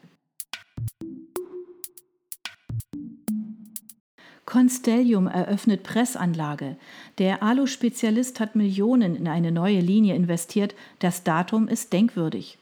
Constellium 4.51 5.29
eröffnet 5.29 5.85
Pressanlage. 5.85 6.75
Der 7.19 7.41
Alu-Spezialist 7.41 8.41
hat 8.41 8.57
Millionen 8.57 9.15
in 9.15 9.29
eine 9.29 9.53
neue 9.53 9.79
Linie 9.79 10.17
investiert. 10.17 10.75
Das 10.99 11.23
Datum 11.23 11.69
ist 11.69 11.93
denkwürdig. 11.93 12.59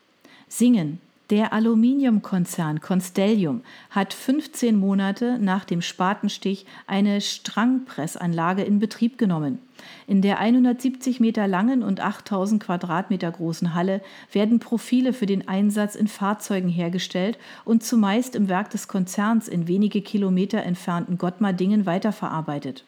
Singen. 0.49 1.01
Der 1.31 1.53
Aluminiumkonzern 1.53 2.81
Constellium 2.81 3.61
hat 3.91 4.15
15 4.15 4.75
Monate 4.79 5.39
nach 5.39 5.67
dem 5.67 5.83
Spatenstich 5.83 6.65
eine 6.87 7.21
Strangpressanlage 7.21 8.63
in 8.63 8.79
Betrieb 8.79 9.19
genommen. 9.19 9.59
In 10.07 10.23
der 10.23 10.39
170 10.39 11.21
Meter 11.21 11.47
langen 11.47 11.83
und 11.83 12.01
8000 12.01 12.63
Quadratmeter 12.63 13.31
großen 13.31 13.75
Halle 13.75 14.01
werden 14.33 14.59
Profile 14.59 15.13
für 15.13 15.27
den 15.27 15.47
Einsatz 15.47 15.97
in 15.97 16.09
Fahrzeugen 16.09 16.71
hergestellt 16.71 17.39
und 17.67 17.85
zumeist 17.85 18.35
im 18.35 18.49
Werk 18.49 18.71
des 18.71 18.89
Konzerns 18.89 19.49
in 19.49 19.69
wenige 19.69 20.01
Kilometer 20.01 20.63
entfernten 20.63 21.19
Gottmardingen 21.19 21.85
weiterverarbeitet. 21.85 22.85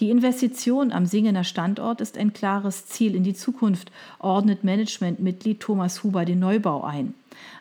Die 0.00 0.08
Investition 0.08 0.92
am 0.92 1.04
Singener 1.04 1.44
Standort 1.44 2.00
ist 2.00 2.16
ein 2.16 2.32
klares 2.32 2.86
Ziel 2.86 3.14
in 3.14 3.22
die 3.22 3.34
Zukunft, 3.34 3.92
ordnet 4.18 4.64
Managementmitglied 4.64 5.60
Thomas 5.60 6.02
Huber 6.02 6.24
den 6.24 6.38
Neubau 6.38 6.82
ein. 6.82 7.12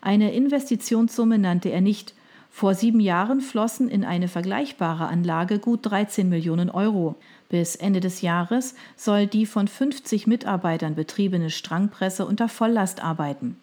Eine 0.02 0.32
Investitionssumme 0.32 1.38
nannte 1.38 1.68
er 1.68 1.82
nicht. 1.82 2.14
Vor 2.50 2.76
sieben 2.76 3.02
Jahren 3.02 3.42
flossen 3.42 3.90
in 3.90 4.06
eine 4.06 4.30
vergleichbare 4.30 5.08
Anlage 5.08 5.60
gut 5.60 5.80
13 5.84 6.30
Millionen 6.30 6.70
Euro. 6.70 7.16
Bis 7.50 7.76
Ende 7.76 8.00
des 8.00 8.22
Jahres 8.22 8.74
soll 8.96 9.28
die 9.28 9.46
von 9.46 9.68
50 9.68 10.26
Mitarbeitern 10.26 10.96
betriebene 10.96 11.50
Strangpresse 11.50 12.26
unter 12.26 12.48
Volllast 12.48 13.04
arbeiten. 13.04 13.58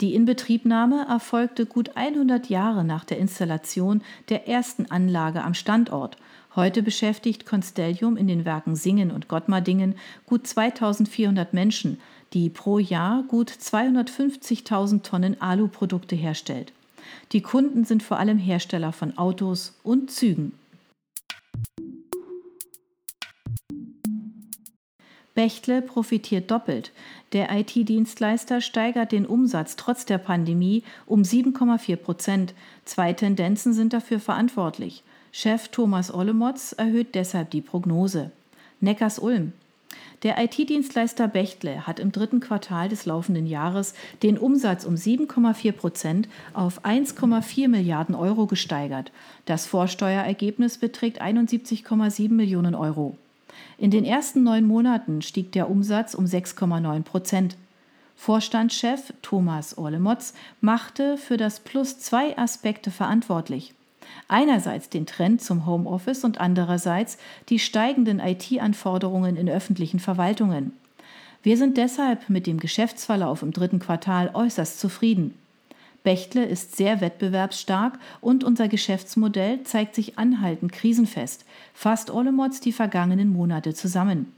Die 0.00 0.14
Inbetriebnahme 0.14 1.06
erfolgte 1.08 1.66
gut 1.66 1.96
100 1.96 2.48
Jahre 2.48 2.84
nach 2.84 3.04
der 3.04 3.18
Installation 3.18 4.02
der 4.28 4.48
ersten 4.48 4.90
Anlage 4.90 5.42
am 5.44 5.54
Standort. 5.54 6.16
Heute 6.58 6.82
beschäftigt 6.82 7.46
Constellium 7.46 8.16
in 8.16 8.26
den 8.26 8.44
Werken 8.44 8.74
Singen 8.74 9.12
und 9.12 9.28
Gottmardingen 9.28 9.94
gut 10.26 10.44
2400 10.44 11.54
Menschen, 11.54 12.00
die 12.32 12.50
pro 12.50 12.80
Jahr 12.80 13.22
gut 13.28 13.48
250.000 13.48 15.04
Tonnen 15.04 15.40
Aluprodukte 15.40 16.16
herstellt. 16.16 16.72
Die 17.30 17.42
Kunden 17.42 17.84
sind 17.84 18.02
vor 18.02 18.18
allem 18.18 18.38
Hersteller 18.38 18.90
von 18.90 19.16
Autos 19.16 19.78
und 19.84 20.10
Zügen. 20.10 20.50
Bechtle 25.36 25.80
profitiert 25.80 26.50
doppelt. 26.50 26.90
Der 27.34 27.56
IT-Dienstleister 27.56 28.60
steigert 28.60 29.12
den 29.12 29.26
Umsatz 29.26 29.76
trotz 29.76 30.06
der 30.06 30.18
Pandemie 30.18 30.82
um 31.06 31.22
7,4 31.22 31.94
Prozent. 31.94 32.54
Zwei 32.84 33.12
Tendenzen 33.12 33.74
sind 33.74 33.92
dafür 33.92 34.18
verantwortlich. 34.18 35.04
Chef 35.32 35.68
Thomas 35.68 36.12
Ollemotz 36.12 36.72
erhöht 36.72 37.14
deshalb 37.14 37.50
die 37.50 37.60
Prognose. 37.60 38.30
Neckars-Ulm. 38.80 39.52
Der 40.24 40.42
IT-Dienstleister 40.42 41.28
Bechtle 41.28 41.86
hat 41.86 42.00
im 42.00 42.10
dritten 42.10 42.40
Quartal 42.40 42.88
des 42.88 43.06
laufenden 43.06 43.46
Jahres 43.46 43.94
den 44.22 44.36
Umsatz 44.36 44.84
um 44.84 44.94
7,4 44.94 45.72
Prozent 45.72 46.28
auf 46.54 46.84
1,4 46.84 47.68
Milliarden 47.68 48.16
Euro 48.16 48.46
gesteigert. 48.46 49.12
Das 49.44 49.66
Vorsteuerergebnis 49.66 50.78
beträgt 50.78 51.22
71,7 51.22 52.30
Millionen 52.30 52.74
Euro. 52.74 53.16
In 53.76 53.92
den 53.92 54.04
ersten 54.04 54.42
neun 54.42 54.64
Monaten 54.64 55.22
stieg 55.22 55.52
der 55.52 55.70
Umsatz 55.70 56.14
um 56.14 56.24
6,9 56.24 57.02
Prozent. 57.02 57.56
Vorstandschef 58.16 59.12
Thomas 59.22 59.78
Orlemotz 59.78 60.34
machte 60.60 61.16
für 61.16 61.36
das 61.36 61.60
Plus 61.60 62.00
zwei 62.00 62.36
Aspekte 62.36 62.90
verantwortlich. 62.90 63.72
Einerseits 64.28 64.88
den 64.88 65.06
Trend 65.06 65.42
zum 65.42 65.66
Homeoffice 65.66 66.24
und 66.24 66.40
andererseits 66.40 67.18
die 67.48 67.58
steigenden 67.58 68.20
IT-Anforderungen 68.20 69.36
in 69.36 69.48
öffentlichen 69.48 70.00
Verwaltungen. 70.00 70.72
Wir 71.42 71.56
sind 71.56 71.76
deshalb 71.76 72.28
mit 72.28 72.46
dem 72.46 72.58
Geschäftsverlauf 72.58 73.42
im 73.42 73.52
dritten 73.52 73.78
Quartal 73.78 74.30
äußerst 74.34 74.80
zufrieden. 74.80 75.34
Bechtle 76.02 76.44
ist 76.44 76.76
sehr 76.76 77.00
wettbewerbsstark 77.00 77.98
und 78.20 78.44
unser 78.44 78.68
Geschäftsmodell 78.68 79.62
zeigt 79.64 79.94
sich 79.94 80.18
anhaltend 80.18 80.72
krisenfest, 80.72 81.44
fasst 81.74 82.10
Ollemotz 82.10 82.60
die 82.60 82.72
vergangenen 82.72 83.32
Monate 83.32 83.74
zusammen. 83.74 84.32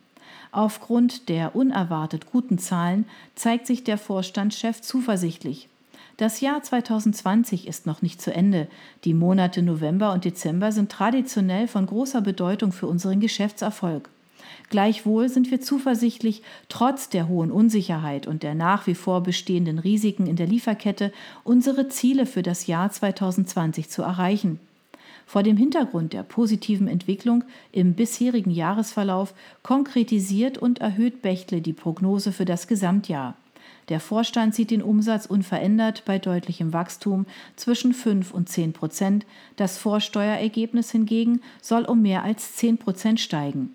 Aufgrund 0.53 1.29
der 1.29 1.55
unerwartet 1.55 2.27
guten 2.31 2.59
Zahlen 2.59 3.05
zeigt 3.35 3.67
sich 3.67 3.85
der 3.85 3.99
Vorstandschef 3.99 4.81
zuversichtlich. 4.81 5.69
Das 6.21 6.43
Jahr 6.43 6.63
2020 6.63 7.67
ist 7.67 7.87
noch 7.87 8.03
nicht 8.03 8.21
zu 8.21 8.31
Ende. 8.31 8.69
Die 9.05 9.15
Monate 9.15 9.63
November 9.63 10.13
und 10.13 10.27
Dezember 10.27 10.71
sind 10.71 10.93
traditionell 10.93 11.67
von 11.67 11.87
großer 11.87 12.21
Bedeutung 12.21 12.73
für 12.73 12.89
unseren 12.89 13.21
Geschäftserfolg. 13.21 14.11
Gleichwohl 14.69 15.31
sind 15.31 15.51
wir 15.51 15.63
zuversichtlich, 15.63 16.43
trotz 16.69 17.09
der 17.09 17.27
hohen 17.27 17.51
Unsicherheit 17.51 18.27
und 18.27 18.43
der 18.43 18.55
nach 18.55 18.87
wie 18.87 18.95
vor 18.95 19.23
bestehenden 19.23 19.79
Risiken 19.79 20.27
in 20.27 20.37
der 20.37 20.47
Lieferkette 20.47 21.11
unsere 21.43 21.89
Ziele 21.89 22.27
für 22.27 22.43
das 22.43 22.67
Jahr 22.67 22.91
2020 22.91 23.89
zu 23.89 24.03
erreichen. 24.03 24.61
Vor 25.25 25.43
dem 25.43 25.57
Hintergrund 25.57 26.13
der 26.13 26.23
positiven 26.23 26.87
Entwicklung 26.87 27.45
im 27.73 27.95
bisherigen 27.95 28.51
Jahresverlauf 28.51 29.33
konkretisiert 29.63 30.59
und 30.59 30.81
erhöht 30.81 31.23
Bechtle 31.23 31.63
die 31.63 31.73
Prognose 31.73 32.31
für 32.31 32.45
das 32.45 32.67
Gesamtjahr. 32.67 33.37
Der 33.91 33.99
Vorstand 33.99 34.55
sieht 34.55 34.71
den 34.71 34.83
Umsatz 34.83 35.27
unverändert 35.27 36.05
bei 36.07 36.21
deutlichem 36.21 36.73
Wachstum 36.73 37.27
zwischen 37.57 37.93
5 37.93 38.33
und 38.33 38.49
10 38.49 38.73
Prozent. 38.73 39.27
Das 39.57 39.79
Vorsteuerergebnis 39.79 40.93
hingegen 40.93 41.43
soll 41.61 41.85
um 41.85 42.01
mehr 42.01 42.23
als 42.23 42.55
10 42.55 42.79
Prozent 42.79 43.19
steigen. 43.19 43.75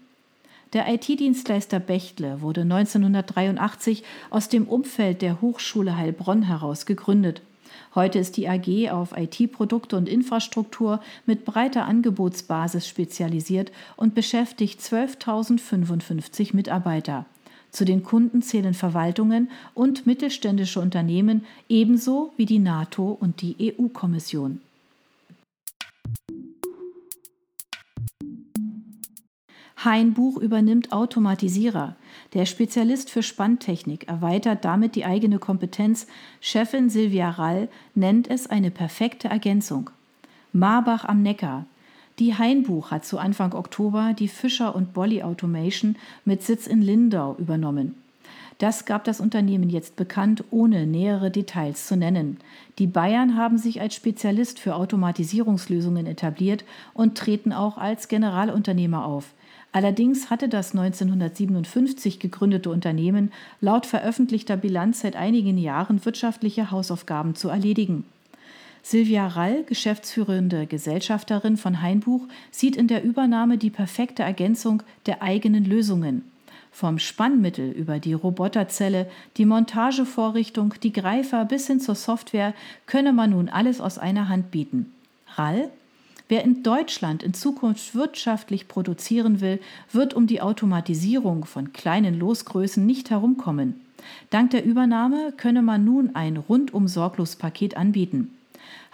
Der 0.72 0.88
IT-Dienstleister 0.92 1.80
Bechtle 1.80 2.42
wurde 2.42 2.62
1983 2.62 4.04
aus 4.30 4.48
dem 4.48 4.68
Umfeld 4.68 5.22
der 5.22 5.42
Hochschule 5.42 5.98
Heilbronn 5.98 6.44
heraus 6.44 6.86
gegründet. 6.86 7.42
Heute 7.94 8.20
ist 8.20 8.38
die 8.38 8.48
AG 8.48 8.92
auf 8.92 9.18
IT-Produkte 9.18 9.98
und 9.98 10.08
Infrastruktur 10.08 11.02
mit 11.26 11.44
breiter 11.44 11.86
Angebotsbasis 11.86 12.88
spezialisiert 12.88 13.72
und 13.98 14.16
beschäftigt 14.16 14.80
12.055 14.80 16.56
Mitarbeiter. 16.56 17.26
Zu 17.76 17.84
den 17.84 18.04
Kunden 18.04 18.42
zählen 18.42 18.74
Verwaltungen 18.74 19.50
und 19.74 20.08
mittelständische 20.08 20.80
Unternehmen 20.80 21.46
ebenso 21.68 22.32
wie 22.38 22.46
die 22.46 22.60
NATO 22.60 23.18
und 23.20 23.42
die 23.42 23.76
EU-Kommission. 23.78 24.62
Heinbuch 29.84 30.38
übernimmt 30.38 30.94
Automatisierer. 30.94 31.98
Der 32.34 32.46
Spezialist 32.46 33.10
für 33.10 33.24
Spanntechnik 33.24 34.08
erweitert 34.08 34.64
damit 34.64 34.96
die 34.96 35.04
eigene 35.04 35.38
Kompetenz. 35.38 36.08
Chefin 36.40 36.90
Silvia 36.90 37.30
Rall 37.30 37.68
nennt 37.94 38.30
es 38.30 38.48
eine 38.48 38.72
perfekte 38.72 39.28
Ergänzung. 39.28 39.90
Marbach 40.54 41.04
am 41.04 41.22
Neckar. 41.22 41.66
Die 42.18 42.34
Heinbuch 42.38 42.92
hat 42.92 43.06
zu 43.06 43.18
Anfang 43.18 43.54
Oktober 43.54 44.14
die 44.18 44.30
Fischer 44.30 44.74
und 44.74 44.94
Bolly 44.94 45.22
Automation 45.22 45.98
mit 46.24 46.44
Sitz 46.44 46.66
in 46.66 46.82
Lindau 46.82 47.36
übernommen. 47.38 47.96
Das 48.58 48.86
gab 48.86 49.04
das 49.04 49.20
Unternehmen 49.20 49.70
jetzt 49.70 49.98
bekannt, 49.98 50.46
ohne 50.50 50.88
nähere 50.88 51.30
Details 51.30 51.88
zu 51.88 51.98
nennen. 51.98 52.38
Die 52.80 52.88
Bayern 52.88 53.36
haben 53.36 53.58
sich 53.58 53.82
als 53.82 53.96
Spezialist 53.96 54.60
für 54.60 54.76
Automatisierungslösungen 54.76 56.06
etabliert 56.06 56.64
und 56.94 57.18
treten 57.18 57.52
auch 57.52 57.78
als 57.78 58.08
Generalunternehmer 58.08 59.04
auf. 59.04 59.34
Allerdings 59.74 60.30
hatte 60.30 60.48
das 60.48 60.72
1957 60.72 62.22
gegründete 62.22 62.70
Unternehmen 62.70 63.34
laut 63.60 63.86
veröffentlichter 63.86 64.56
Bilanz 64.56 65.02
seit 65.02 65.18
einigen 65.18 65.58
Jahren 65.58 66.06
wirtschaftliche 66.06 66.72
Hausaufgaben 66.72 67.36
zu 67.36 67.50
erledigen. 67.50 68.06
Silvia 68.88 69.26
Rall, 69.26 69.64
geschäftsführende 69.64 70.68
Gesellschafterin 70.68 71.58
von 71.58 71.82
Heinbuch, 71.82 72.28
sieht 72.52 72.76
in 72.76 72.88
der 72.88 73.04
Übernahme 73.04 73.58
die 73.58 73.72
perfekte 73.72 74.22
Ergänzung 74.22 74.84
der 75.08 75.24
eigenen 75.24 75.66
Lösungen. 75.66 76.22
Vom 76.72 77.00
Spannmittel 77.00 77.72
über 77.72 77.98
die 77.98 78.14
Roboterzelle, 78.14 79.10
die 79.38 79.46
Montagevorrichtung, 79.46 80.76
die 80.84 80.94
Greifer 80.94 81.46
bis 81.46 81.66
hin 81.66 81.80
zur 81.80 81.96
Software 81.96 82.54
könne 82.86 83.12
man 83.12 83.32
nun 83.32 83.50
alles 83.50 83.82
aus 83.82 83.98
einer 83.98 84.30
Hand 84.30 84.52
bieten. 84.52 84.94
Rall? 85.34 85.72
Wer 86.30 86.44
in 86.44 86.62
Deutschland 86.62 87.24
in 87.24 87.34
Zukunft 87.34 87.96
wirtschaftlich 87.96 88.68
produzieren 88.68 89.42
will, 89.42 89.60
wird 89.94 90.14
um 90.14 90.28
die 90.28 90.42
Automatisierung 90.42 91.46
von 91.46 91.74
kleinen 91.74 92.20
Losgrößen 92.20 92.86
nicht 92.86 93.10
herumkommen. 93.10 93.82
Dank 94.30 94.52
der 94.52 94.64
Übernahme 94.64 95.34
könne 95.36 95.64
man 95.64 95.84
nun 95.84 96.16
ein 96.16 96.38
rundum 96.38 96.88
sorglos 96.88 97.36
Paket 97.36 97.78
anbieten. 97.78 98.30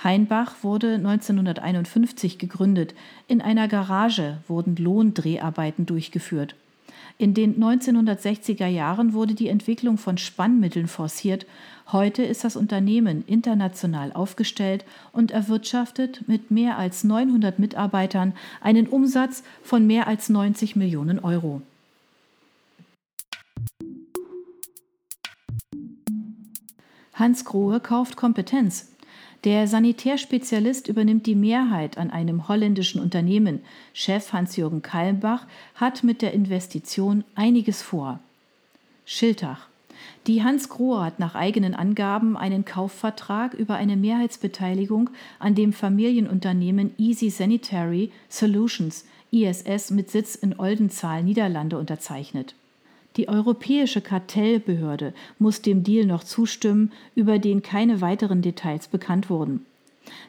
Heinbach 0.03 0.55
wurde 0.63 0.95
1951 0.95 2.39
gegründet. 2.39 2.95
In 3.27 3.39
einer 3.41 3.67
Garage 3.67 4.37
wurden 4.47 4.75
Lohndreharbeiten 4.75 5.85
durchgeführt. 5.85 6.55
In 7.19 7.35
den 7.35 7.61
1960er 7.61 8.65
Jahren 8.65 9.13
wurde 9.13 9.35
die 9.35 9.47
Entwicklung 9.47 9.99
von 9.99 10.17
Spannmitteln 10.17 10.87
forciert. 10.87 11.45
Heute 11.91 12.23
ist 12.23 12.43
das 12.43 12.55
Unternehmen 12.55 13.23
international 13.27 14.11
aufgestellt 14.11 14.85
und 15.11 15.29
erwirtschaftet 15.29 16.27
mit 16.27 16.49
mehr 16.49 16.79
als 16.79 17.03
900 17.03 17.59
Mitarbeitern 17.59 18.33
einen 18.59 18.87
Umsatz 18.87 19.43
von 19.61 19.85
mehr 19.85 20.07
als 20.07 20.29
90 20.29 20.75
Millionen 20.75 21.19
Euro. 21.19 21.61
Hans 27.13 27.45
Grohe 27.45 27.79
kauft 27.79 28.15
Kompetenz. 28.15 28.90
Der 29.43 29.67
Sanitärspezialist 29.67 30.87
übernimmt 30.87 31.25
die 31.25 31.35
Mehrheit 31.35 31.97
an 31.97 32.11
einem 32.11 32.47
holländischen 32.47 33.01
Unternehmen. 33.01 33.61
Chef 33.91 34.33
Hans-Jürgen 34.33 34.83
Kalmbach 34.83 35.47
hat 35.73 36.03
mit 36.03 36.21
der 36.21 36.33
Investition 36.33 37.23
einiges 37.33 37.81
vor. 37.81 38.19
Schiltach. 39.03 39.67
Die 40.27 40.43
Hans 40.43 40.69
Grohe 40.69 41.03
hat 41.03 41.17
nach 41.17 41.33
eigenen 41.33 41.73
Angaben 41.73 42.37
einen 42.37 42.65
Kaufvertrag 42.65 43.55
über 43.55 43.75
eine 43.75 43.97
Mehrheitsbeteiligung 43.97 45.09
an 45.39 45.55
dem 45.55 45.73
Familienunternehmen 45.73 46.93
Easy 46.99 47.31
Sanitary 47.31 48.11
Solutions 48.29 49.05
ISS 49.31 49.89
mit 49.89 50.11
Sitz 50.11 50.35
in 50.35 50.59
Oldenzaal, 50.59 51.23
Niederlande 51.23 51.79
unterzeichnet. 51.79 52.53
Die 53.17 53.27
Europäische 53.27 54.01
Kartellbehörde 54.01 55.13
muss 55.37 55.61
dem 55.61 55.83
Deal 55.83 56.05
noch 56.05 56.23
zustimmen, 56.23 56.91
über 57.13 57.39
den 57.39 57.61
keine 57.61 57.99
weiteren 58.01 58.41
Details 58.41 58.87
bekannt 58.87 59.29
wurden. 59.29 59.65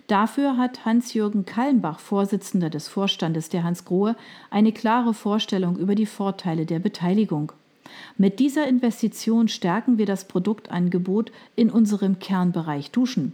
Dafür 0.06 0.56
hat 0.56 0.84
Hans-Jürgen 0.84 1.46
Kallenbach, 1.46 2.00
Vorsitzender 2.00 2.70
des 2.70 2.88
Vorstandes 2.88 3.48
der 3.48 3.64
Hans 3.64 3.84
Grohe, 3.84 4.16
eine 4.50 4.72
klare 4.72 5.14
Vorstellung 5.14 5.76
über 5.78 5.94
die 5.94 6.06
Vorteile 6.06 6.66
der 6.66 6.78
Beteiligung. 6.78 7.52
Mit 8.16 8.38
dieser 8.38 8.66
Investition 8.66 9.48
stärken 9.48 9.98
wir 9.98 10.06
das 10.06 10.26
Produktangebot 10.26 11.32
in 11.56 11.70
unserem 11.70 12.18
Kernbereich 12.18 12.90
Duschen. 12.90 13.32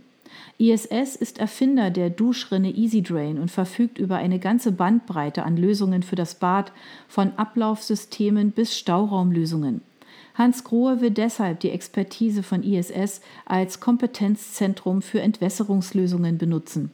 ISS 0.58 1.16
ist 1.16 1.38
Erfinder 1.38 1.90
der 1.90 2.10
Duschrinne 2.10 2.70
Easy 2.70 3.02
Drain 3.02 3.38
und 3.38 3.50
verfügt 3.50 3.98
über 3.98 4.16
eine 4.16 4.38
ganze 4.38 4.72
Bandbreite 4.72 5.44
an 5.44 5.56
Lösungen 5.56 6.02
für 6.02 6.16
das 6.16 6.34
Bad, 6.34 6.72
von 7.08 7.32
Ablaufsystemen 7.36 8.52
bis 8.52 8.76
Stauraumlösungen. 8.76 9.82
Hans 10.34 10.62
Grohe 10.62 11.00
will 11.00 11.10
deshalb 11.10 11.60
die 11.60 11.70
Expertise 11.70 12.42
von 12.42 12.62
ISS 12.62 13.20
als 13.44 13.80
Kompetenzzentrum 13.80 15.02
für 15.02 15.20
Entwässerungslösungen 15.20 16.38
benutzen. 16.38 16.92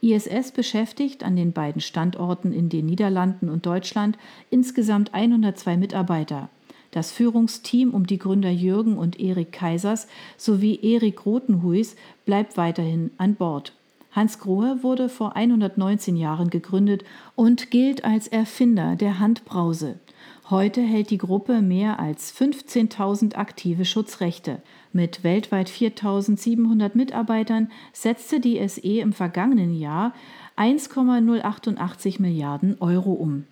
ISS 0.00 0.50
beschäftigt 0.50 1.22
an 1.22 1.36
den 1.36 1.52
beiden 1.52 1.80
Standorten 1.80 2.52
in 2.52 2.68
den 2.68 2.86
Niederlanden 2.86 3.48
und 3.48 3.66
Deutschland 3.66 4.18
insgesamt 4.50 5.14
102 5.14 5.76
Mitarbeiter. 5.76 6.48
Das 6.92 7.10
Führungsteam 7.10 7.94
um 7.94 8.06
die 8.06 8.18
Gründer 8.18 8.50
Jürgen 8.50 8.98
und 8.98 9.18
Erik 9.18 9.50
Kaisers 9.50 10.06
sowie 10.36 10.78
Erik 10.82 11.26
Rotenhuis 11.26 11.96
bleibt 12.26 12.56
weiterhin 12.56 13.10
an 13.16 13.34
Bord. 13.34 13.72
Hans 14.12 14.38
Grohe 14.38 14.82
wurde 14.82 15.08
vor 15.08 15.34
119 15.34 16.16
Jahren 16.16 16.50
gegründet 16.50 17.02
und 17.34 17.70
gilt 17.70 18.04
als 18.04 18.28
Erfinder 18.28 18.94
der 18.94 19.18
Handbrause. 19.18 20.00
Heute 20.50 20.82
hält 20.82 21.08
die 21.08 21.16
Gruppe 21.16 21.62
mehr 21.62 21.98
als 21.98 22.34
15.000 22.38 23.36
aktive 23.36 23.86
Schutzrechte. 23.86 24.60
Mit 24.92 25.24
weltweit 25.24 25.70
4.700 25.70 26.90
Mitarbeitern 26.92 27.70
setzte 27.94 28.38
die 28.38 28.68
SE 28.68 29.00
im 29.00 29.14
vergangenen 29.14 29.74
Jahr 29.74 30.12
1,088 30.56 32.20
Milliarden 32.20 32.76
Euro 32.80 33.12
um. 33.12 33.46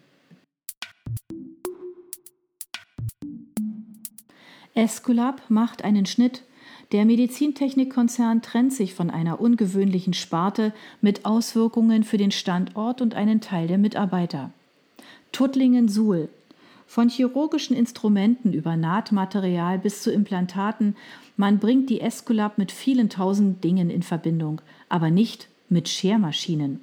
Esculap 4.81 5.43
macht 5.51 5.85
einen 5.85 6.07
Schnitt. 6.07 6.43
Der 6.93 7.05
Medizintechnikkonzern 7.05 8.41
trennt 8.41 8.73
sich 8.73 8.95
von 8.95 9.11
einer 9.11 9.39
ungewöhnlichen 9.39 10.15
Sparte 10.15 10.73
mit 11.03 11.27
Auswirkungen 11.27 12.03
für 12.03 12.17
den 12.17 12.31
Standort 12.31 13.03
und 13.03 13.15
einen 13.15 13.43
Teil 13.43 13.69
der 13.69 13.77
Mitarbeiter. 13.77 14.51
Tuttlingen-Suhl. 15.33 16.31
Von 16.87 17.11
chirurgischen 17.11 17.77
Instrumenten 17.77 18.55
über 18.55 18.75
Nahtmaterial 18.77 19.79
bis 19.79 20.03
zu 20.03 20.11
Implantaten, 20.11 20.97
man 21.37 21.59
bringt 21.59 21.91
die 21.91 22.01
Esculap 22.01 22.57
mit 22.57 22.73
vielen 22.73 23.11
tausend 23.11 23.63
Dingen 23.63 23.91
in 23.91 24.03
Verbindung, 24.03 24.63
aber 24.89 25.11
nicht 25.11 25.49
mit 25.69 25.91
Schermaschinen. 25.91 26.81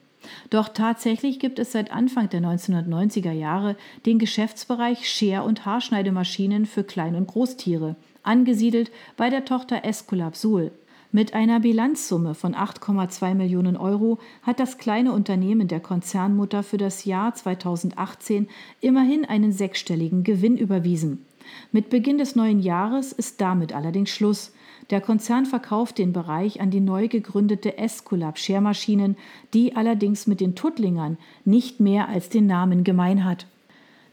Doch 0.50 0.70
tatsächlich 0.70 1.40
gibt 1.40 1.60
es 1.60 1.72
seit 1.72 1.92
Anfang 1.92 2.30
der 2.30 2.42
1990er 2.42 3.32
Jahre 3.32 3.76
den 4.06 4.20
Geschäftsbereich 4.20 5.10
Scher- 5.10 5.46
und 5.46 5.66
Haarschneidemaschinen 5.66 6.66
für 6.66 6.84
Klein- 6.84 7.16
und 7.16 7.28
Großtiere, 7.28 7.96
angesiedelt 8.24 8.92
bei 9.16 9.30
der 9.30 9.46
Tochter 9.46 9.84
Esculap 9.86 10.36
Suhl. 10.36 10.72
Mit 11.12 11.34
einer 11.34 11.62
Bilanzsumme 11.62 12.36
von 12.36 12.54
8,2 12.54 13.34
Millionen 13.34 13.78
Euro 13.78 14.20
hat 14.44 14.60
das 14.60 14.78
kleine 14.78 15.14
Unternehmen 15.14 15.70
der 15.70 15.80
Konzernmutter 15.80 16.64
für 16.64 16.78
das 16.78 17.06
Jahr 17.06 17.34
2018 17.34 18.50
immerhin 18.82 19.24
einen 19.24 19.54
sechsstelligen 19.54 20.24
Gewinn 20.24 20.58
überwiesen. 20.58 21.26
Mit 21.72 21.90
Beginn 21.90 22.18
des 22.18 22.36
neuen 22.36 22.60
Jahres 22.60 23.14
ist 23.14 23.40
damit 23.40 23.74
allerdings 23.74 24.10
Schluss. 24.10 24.52
Der 24.90 25.02
Konzern 25.02 25.46
verkauft 25.46 25.98
den 25.98 26.14
Bereich 26.14 26.62
an 26.62 26.72
die 26.72 26.80
neu 26.80 27.10
gegründete 27.10 27.78
Esculap 27.78 28.38
Schermaschinen, 28.38 29.18
die 29.54 29.76
allerdings 29.76 30.28
mit 30.28 30.40
den 30.40 30.56
Tuttlingern 30.56 31.18
nicht 31.44 31.80
mehr 31.80 32.08
als 32.08 32.30
den 32.30 32.48
Namen 32.48 32.84
gemein 32.84 33.26
hat. 33.26 33.48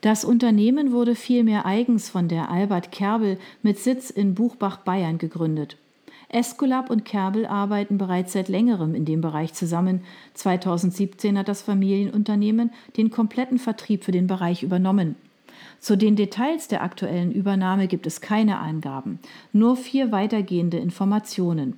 Das 0.00 0.24
Unternehmen 0.24 0.92
wurde 0.92 1.14
vielmehr 1.14 1.64
eigens 1.64 2.10
von 2.10 2.28
der 2.28 2.50
Albert 2.50 2.92
Kerbel 2.92 3.38
mit 3.62 3.78
Sitz 3.78 4.10
in 4.10 4.34
Buchbach, 4.34 4.78
Bayern 4.78 5.18
gegründet. 5.18 5.78
Esculap 6.28 6.90
und 6.90 7.04
Kerbel 7.04 7.46
arbeiten 7.46 7.96
bereits 7.96 8.32
seit 8.32 8.48
längerem 8.48 8.96
in 8.96 9.04
dem 9.04 9.20
Bereich 9.20 9.54
zusammen. 9.54 10.00
2017 10.34 11.38
hat 11.38 11.46
das 11.46 11.62
Familienunternehmen 11.62 12.72
den 12.96 13.10
kompletten 13.10 13.58
Vertrieb 13.58 14.02
für 14.02 14.12
den 14.12 14.26
Bereich 14.26 14.64
übernommen. 14.64 15.14
Zu 15.84 15.98
den 15.98 16.16
Details 16.16 16.66
der 16.66 16.82
aktuellen 16.82 17.30
Übernahme 17.30 17.88
gibt 17.88 18.06
es 18.06 18.22
keine 18.22 18.58
Angaben, 18.58 19.18
nur 19.52 19.76
vier 19.76 20.12
weitergehende 20.12 20.78
Informationen. 20.78 21.76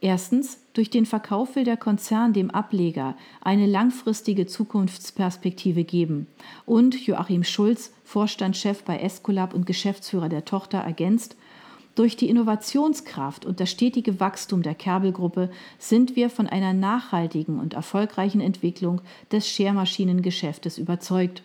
Erstens, 0.00 0.58
durch 0.72 0.90
den 0.90 1.06
Verkauf 1.06 1.54
will 1.54 1.62
der 1.62 1.76
Konzern 1.76 2.32
dem 2.32 2.50
Ableger 2.50 3.14
eine 3.40 3.66
langfristige 3.66 4.46
Zukunftsperspektive 4.46 5.84
geben. 5.84 6.26
Und 6.66 7.06
Joachim 7.06 7.44
Schulz, 7.44 7.92
Vorstandschef 8.02 8.82
bei 8.82 8.98
Escolab 8.98 9.54
und 9.54 9.66
Geschäftsführer 9.66 10.28
der 10.28 10.44
Tochter, 10.44 10.78
ergänzt, 10.78 11.36
durch 11.94 12.16
die 12.16 12.28
Innovationskraft 12.28 13.46
und 13.46 13.60
das 13.60 13.70
stetige 13.70 14.18
Wachstum 14.18 14.64
der 14.64 14.74
Kerbelgruppe 14.74 15.48
sind 15.78 16.16
wir 16.16 16.28
von 16.28 16.48
einer 16.48 16.72
nachhaltigen 16.72 17.60
und 17.60 17.74
erfolgreichen 17.74 18.40
Entwicklung 18.40 19.00
des 19.30 19.48
Schermaschinengeschäftes 19.48 20.76
überzeugt. 20.76 21.44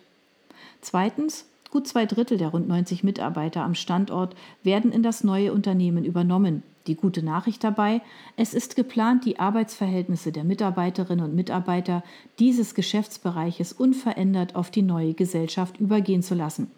Zweitens, 0.80 1.46
Gut 1.74 1.88
zwei 1.88 2.06
Drittel 2.06 2.38
der 2.38 2.50
rund 2.50 2.68
90 2.68 3.02
Mitarbeiter 3.02 3.64
am 3.64 3.74
Standort 3.74 4.36
werden 4.62 4.92
in 4.92 5.02
das 5.02 5.24
neue 5.24 5.52
Unternehmen 5.52 6.04
übernommen. 6.04 6.62
Die 6.86 6.94
gute 6.94 7.20
Nachricht 7.20 7.64
dabei, 7.64 8.00
es 8.36 8.54
ist 8.54 8.76
geplant, 8.76 9.24
die 9.24 9.40
Arbeitsverhältnisse 9.40 10.30
der 10.30 10.44
Mitarbeiterinnen 10.44 11.24
und 11.24 11.34
Mitarbeiter 11.34 12.04
dieses 12.38 12.76
Geschäftsbereiches 12.76 13.72
unverändert 13.72 14.54
auf 14.54 14.70
die 14.70 14.82
neue 14.82 15.14
Gesellschaft 15.14 15.80
übergehen 15.80 16.22
zu 16.22 16.36
lassen. 16.36 16.70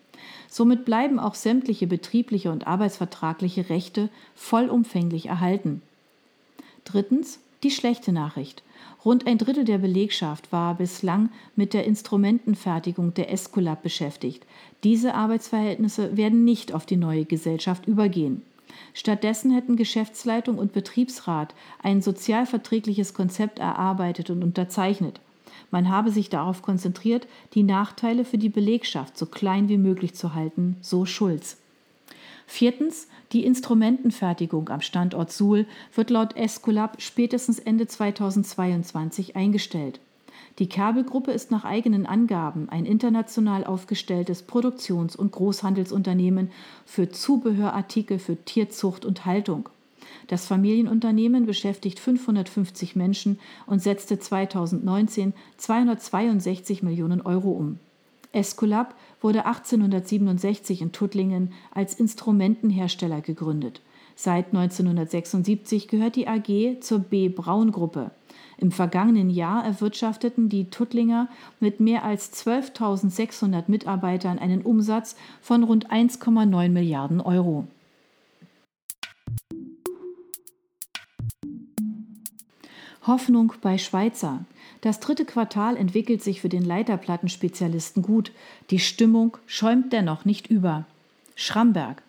Somit 0.48 0.87
bleiben 0.87 1.18
auch 1.18 1.35
sämtliche 1.35 1.87
betriebliche 1.87 2.50
und 2.50 2.66
arbeitsvertragliche 2.66 3.68
Rechte 3.68 4.09
vollumfänglich 4.35 5.26
erhalten. 5.26 5.82
Drittens 6.85 7.38
die 7.62 7.70
schlechte 7.70 8.12
Nachricht. 8.12 8.62
Rund 9.04 9.26
ein 9.26 9.38
Drittel 9.38 9.64
der 9.64 9.78
Belegschaft 9.78 10.50
war 10.52 10.74
bislang 10.74 11.30
mit 11.54 11.74
der 11.74 11.84
Instrumentenfertigung 11.84 13.14
der 13.14 13.32
Esculap 13.32 13.82
beschäftigt. 13.82 14.44
Diese 14.82 15.14
Arbeitsverhältnisse 15.14 16.16
werden 16.16 16.44
nicht 16.44 16.72
auf 16.72 16.86
die 16.86 16.96
neue 16.96 17.24
Gesellschaft 17.24 17.86
übergehen. 17.86 18.42
Stattdessen 18.94 19.50
hätten 19.52 19.76
Geschäftsleitung 19.76 20.58
und 20.58 20.72
Betriebsrat 20.72 21.54
ein 21.82 22.02
sozialverträgliches 22.02 23.14
Konzept 23.14 23.58
erarbeitet 23.58 24.30
und 24.30 24.42
unterzeichnet. 24.42 25.20
Man 25.70 25.88
habe 25.88 26.10
sich 26.10 26.28
darauf 26.28 26.62
konzentriert, 26.62 27.26
die 27.54 27.62
Nachteile 27.62 28.24
für 28.24 28.38
die 28.38 28.48
Belegschaft 28.48 29.16
so 29.16 29.26
klein 29.26 29.68
wie 29.68 29.78
möglich 29.78 30.14
zu 30.14 30.34
halten, 30.34 30.76
so 30.80 31.06
Schulz. 31.06 31.58
Viertens, 32.46 33.08
die 33.32 33.44
Instrumentenfertigung 33.44 34.68
am 34.68 34.80
Standort 34.80 35.32
Suhl 35.32 35.66
wird 35.94 36.10
laut 36.10 36.36
Esculap 36.36 37.00
spätestens 37.02 37.58
Ende 37.58 37.86
2022 37.86 39.34
eingestellt. 39.34 40.00
Die 40.58 40.68
Kerbelgruppe 40.68 41.32
ist 41.32 41.50
nach 41.50 41.64
eigenen 41.64 42.06
Angaben 42.06 42.68
ein 42.70 42.86
international 42.86 43.64
aufgestelltes 43.64 44.42
Produktions- 44.42 45.16
und 45.16 45.32
Großhandelsunternehmen 45.32 46.50
für 46.86 47.10
Zubehörartikel 47.10 48.18
für 48.18 48.42
Tierzucht 48.44 49.04
und 49.04 49.26
Haltung. 49.26 49.68
Das 50.28 50.46
Familienunternehmen 50.46 51.46
beschäftigt 51.46 52.00
550 52.00 52.96
Menschen 52.96 53.38
und 53.66 53.82
setzte 53.82 54.18
2019 54.18 55.34
262 55.58 56.82
Millionen 56.82 57.20
Euro 57.20 57.50
um. 57.50 57.78
Esculap 58.32 58.94
wurde 59.20 59.46
1867 59.46 60.83
in 60.83 60.92
Tuttlingen 60.92 61.52
als 61.72 61.94
Instrumentenhersteller 61.94 63.20
gegründet. 63.20 63.81
Seit 64.14 64.46
1976 64.46 65.88
gehört 65.88 66.16
die 66.16 66.26
AG 66.26 66.81
zur 66.81 67.00
B 67.00 67.29
Braun 67.29 67.70
Gruppe. 67.70 68.12
Im 68.59 68.72
vergangenen 68.72 69.29
Jahr 69.29 69.64
erwirtschafteten 69.64 70.48
die 70.48 70.70
Tuttlinger 70.70 71.29
mit 71.61 71.81
mehr 71.81 72.05
als 72.05 72.33
12.600 72.33 73.64
Mitarbeitern 73.66 74.38
einen 74.38 74.62
Umsatz 74.62 75.16
von 75.42 75.62
rund 75.62 75.90
1,9 75.90 76.70
Milliarden 76.70 77.20
Euro. 77.20 77.66
Hoffnung 83.06 83.52
bei 83.62 83.78
Schweizer. 83.78 84.44
Das 84.80 85.00
dritte 85.00 85.24
Quartal 85.24 85.76
entwickelt 85.76 86.22
sich 86.22 86.40
für 86.40 86.48
den 86.48 86.64
Leiterplattenspezialisten 86.64 88.02
gut. 88.02 88.32
Die 88.70 88.78
Stimmung 88.78 89.36
schäumt 89.46 89.92
dennoch 89.92 90.24
nicht 90.24 90.48
über. 90.48 90.86
Schramberg. 91.34 92.02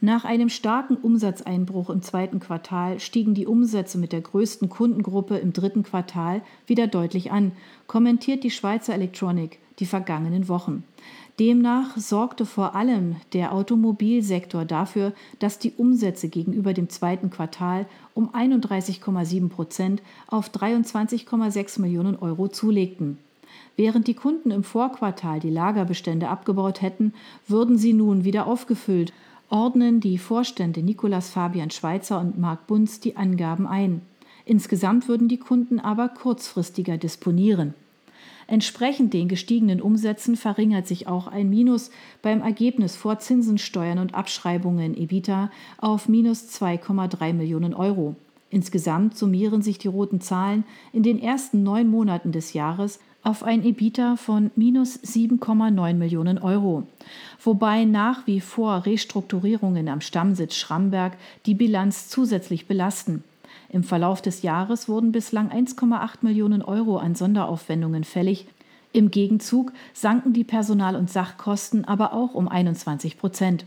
Nach 0.00 0.24
einem 0.24 0.48
starken 0.48 0.96
Umsatzeinbruch 0.96 1.90
im 1.90 2.02
zweiten 2.02 2.38
Quartal 2.38 3.00
stiegen 3.00 3.34
die 3.34 3.46
Umsätze 3.46 3.98
mit 3.98 4.12
der 4.12 4.20
größten 4.20 4.68
Kundengruppe 4.68 5.38
im 5.38 5.52
dritten 5.52 5.82
Quartal 5.82 6.42
wieder 6.66 6.86
deutlich 6.86 7.32
an, 7.32 7.52
kommentiert 7.88 8.44
die 8.44 8.52
Schweizer 8.52 8.94
Electronic 8.94 9.58
die 9.80 9.86
vergangenen 9.86 10.48
Wochen. 10.48 10.84
Demnach 11.38 11.96
sorgte 11.96 12.44
vor 12.44 12.74
allem 12.74 13.14
der 13.32 13.52
Automobilsektor 13.52 14.64
dafür, 14.64 15.12
dass 15.38 15.60
die 15.60 15.72
Umsätze 15.72 16.28
gegenüber 16.28 16.74
dem 16.74 16.88
zweiten 16.88 17.30
Quartal 17.30 17.86
um 18.14 18.30
31,7 18.30 19.48
Prozent 19.48 20.02
auf 20.26 20.50
23,6 20.50 21.80
Millionen 21.80 22.16
Euro 22.16 22.48
zulegten. 22.48 23.18
Während 23.76 24.08
die 24.08 24.14
Kunden 24.14 24.50
im 24.50 24.64
Vorquartal 24.64 25.38
die 25.38 25.50
Lagerbestände 25.50 26.28
abgebaut 26.28 26.82
hätten, 26.82 27.14
würden 27.46 27.78
sie 27.78 27.92
nun 27.92 28.24
wieder 28.24 28.48
aufgefüllt, 28.48 29.12
ordnen 29.48 30.00
die 30.00 30.18
Vorstände 30.18 30.82
Nicolas 30.82 31.30
Fabian 31.30 31.70
Schweizer 31.70 32.18
und 32.18 32.36
Marc 32.36 32.66
Bunz 32.66 32.98
die 32.98 33.16
Angaben 33.16 33.68
ein. 33.68 34.02
Insgesamt 34.44 35.06
würden 35.06 35.28
die 35.28 35.38
Kunden 35.38 35.78
aber 35.78 36.08
kurzfristiger 36.08 36.96
disponieren. 36.96 37.74
Entsprechend 38.50 39.12
den 39.12 39.28
gestiegenen 39.28 39.82
Umsätzen 39.82 40.34
verringert 40.34 40.86
sich 40.86 41.06
auch 41.06 41.26
ein 41.26 41.50
Minus 41.50 41.90
beim 42.22 42.40
Ergebnis 42.40 42.96
vor 42.96 43.18
Zinsen, 43.18 43.58
Steuern 43.58 43.98
und 43.98 44.14
Abschreibungen 44.14 44.96
EBITA 44.96 45.50
auf 45.76 46.08
minus 46.08 46.48
2,3 46.58 47.34
Millionen 47.34 47.74
Euro. 47.74 48.16
Insgesamt 48.48 49.18
summieren 49.18 49.60
sich 49.60 49.76
die 49.76 49.88
roten 49.88 50.22
Zahlen 50.22 50.64
in 50.94 51.02
den 51.02 51.20
ersten 51.20 51.62
neun 51.62 51.88
Monaten 51.88 52.32
des 52.32 52.54
Jahres 52.54 53.00
auf 53.22 53.42
ein 53.42 53.62
EBITA 53.62 54.16
von 54.16 54.50
minus 54.56 54.98
7,9 55.00 55.92
Millionen 55.92 56.38
Euro, 56.38 56.84
wobei 57.42 57.84
nach 57.84 58.26
wie 58.26 58.40
vor 58.40 58.86
Restrukturierungen 58.86 59.90
am 59.90 60.00
Stammsitz 60.00 60.54
Schramberg 60.56 61.18
die 61.44 61.54
Bilanz 61.54 62.08
zusätzlich 62.08 62.66
belasten. 62.66 63.22
Im 63.70 63.84
Verlauf 63.84 64.22
des 64.22 64.42
Jahres 64.42 64.88
wurden 64.88 65.12
bislang 65.12 65.50
1,8 65.50 66.18
Millionen 66.22 66.62
Euro 66.62 66.96
an 66.96 67.14
Sonderaufwendungen 67.14 68.04
fällig. 68.04 68.46
Im 68.92 69.10
Gegenzug 69.10 69.72
sanken 69.92 70.32
die 70.32 70.44
Personal- 70.44 70.96
und 70.96 71.10
Sachkosten 71.10 71.84
aber 71.84 72.14
auch 72.14 72.34
um 72.34 72.48
21 72.48 73.18
Prozent. 73.18 73.66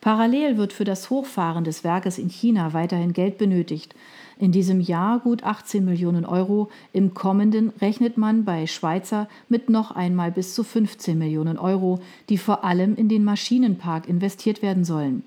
Parallel 0.00 0.56
wird 0.56 0.72
für 0.72 0.84
das 0.84 1.10
Hochfahren 1.10 1.64
des 1.64 1.82
Werkes 1.82 2.18
in 2.18 2.28
China 2.28 2.72
weiterhin 2.72 3.12
Geld 3.12 3.38
benötigt. 3.38 3.94
In 4.38 4.52
diesem 4.52 4.80
Jahr 4.80 5.20
gut 5.20 5.44
18 5.44 5.84
Millionen 5.84 6.24
Euro, 6.24 6.70
im 6.92 7.14
kommenden 7.14 7.72
rechnet 7.80 8.18
man 8.18 8.44
bei 8.44 8.66
Schweizer 8.66 9.28
mit 9.48 9.70
noch 9.70 9.92
einmal 9.92 10.32
bis 10.32 10.54
zu 10.54 10.64
15 10.64 11.16
Millionen 11.16 11.56
Euro, 11.56 12.00
die 12.28 12.38
vor 12.38 12.64
allem 12.64 12.96
in 12.96 13.08
den 13.08 13.24
Maschinenpark 13.24 14.08
investiert 14.08 14.60
werden 14.60 14.84
sollen. 14.84 15.22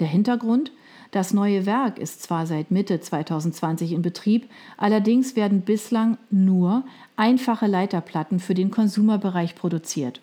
Der 0.00 0.08
Hintergrund? 0.08 0.72
Das 1.10 1.32
neue 1.32 1.64
Werk 1.64 1.98
ist 1.98 2.22
zwar 2.22 2.46
seit 2.46 2.70
Mitte 2.70 3.00
2020 3.00 3.92
in 3.92 4.02
Betrieb, 4.02 4.48
allerdings 4.76 5.36
werden 5.36 5.62
bislang 5.62 6.18
nur 6.30 6.84
einfache 7.16 7.66
Leiterplatten 7.66 8.40
für 8.40 8.54
den 8.54 8.70
Konsumerbereich 8.70 9.54
produziert. 9.54 10.20